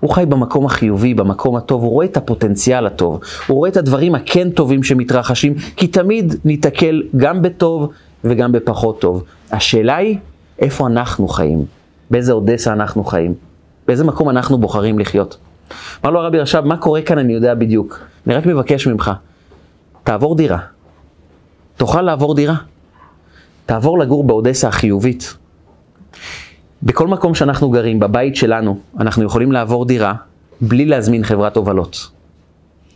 [0.00, 4.14] הוא חי במקום החיובי, במקום הטוב, הוא רואה את הפוטנציאל הטוב, הוא רואה את הדברים
[4.14, 7.92] הכן טובים שמתרחשים, כי תמיד ניתקל גם בטוב
[8.24, 9.24] וגם בפחות טוב.
[9.50, 10.18] השאלה היא,
[10.58, 11.64] איפה אנחנו חיים?
[12.10, 13.34] באיזה אודסה אנחנו חיים?
[13.88, 15.36] באיזה מקום אנחנו בוחרים לחיות?
[16.04, 18.00] אמר לו הרבי עכשיו, מה קורה כאן אני יודע בדיוק.
[18.26, 19.10] אני רק מבקש ממך,
[20.08, 20.58] תעבור דירה.
[21.76, 22.54] תוכל לעבור דירה.
[23.66, 25.34] תעבור לגור באודסה החיובית.
[26.82, 30.14] בכל מקום שאנחנו גרים, בבית שלנו, אנחנו יכולים לעבור דירה
[30.60, 32.10] בלי להזמין חברת הובלות.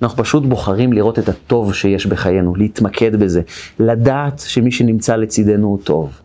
[0.02, 3.42] אנחנו פשוט בוחרים לראות את הטוב שיש בחיינו, להתמקד בזה,
[3.78, 6.20] לדעת שמי שנמצא לצידנו הוא טוב.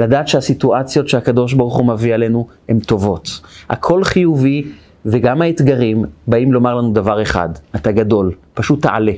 [0.00, 3.40] לדעת שהסיטואציות שהקדוש ברוך הוא מביא עלינו הן טובות.
[3.70, 4.64] הכל חיובי,
[5.06, 9.12] וגם האתגרים באים לומר לנו דבר אחד, אתה גדול, פשוט תעלה.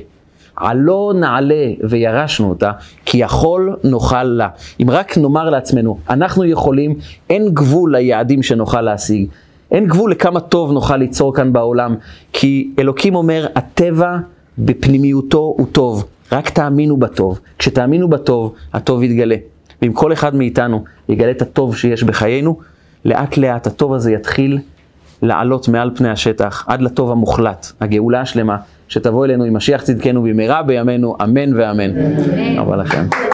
[0.55, 2.71] עלו נעלה וירשנו אותה,
[3.05, 4.47] כי יכול נוכל לה.
[4.81, 6.95] אם רק נאמר לעצמנו, אנחנו יכולים,
[7.29, 9.27] אין גבול ליעדים שנוכל להשיג.
[9.71, 11.95] אין גבול לכמה טוב נוכל ליצור כאן בעולם,
[12.33, 14.17] כי אלוקים אומר, הטבע
[14.57, 17.39] בפנימיותו הוא טוב, רק תאמינו בטוב.
[17.59, 19.35] כשתאמינו בטוב, הטוב יתגלה.
[19.81, 22.59] ואם כל אחד מאיתנו יגלה את הטוב שיש בחיינו,
[23.05, 24.59] לאט לאט הטוב הזה יתחיל
[25.21, 28.57] לעלות מעל פני השטח, עד לטוב המוחלט, הגאולה השלמה,
[28.91, 31.91] שתבוא אלינו עם משיח צדקנו במהרה בימינו, אמן ואמן.
[31.97, 32.59] אמן.
[32.59, 33.21] רבה לכם.